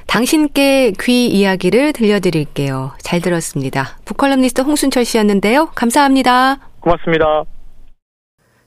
당신께 0.07 0.93
귀 1.01 1.26
이야기를 1.26 1.93
들려드릴게요. 1.93 2.93
잘 3.01 3.20
들었습니다. 3.20 3.99
북컬럼니스트 4.05 4.62
홍순철 4.62 5.05
씨였는데요. 5.05 5.70
감사합니다. 5.74 6.59
고맙습니다. 6.80 7.45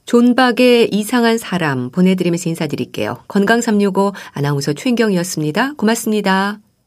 존박의 0.06 0.90
이상한 0.92 1.38
사람 1.38 1.90
보내드리면서 1.90 2.50
인사드릴게요. 2.50 3.20
건강365 3.28 4.14
아나운서 4.34 4.74
최인경이었습니다. 4.74 5.74
고맙습니다. 5.78 6.60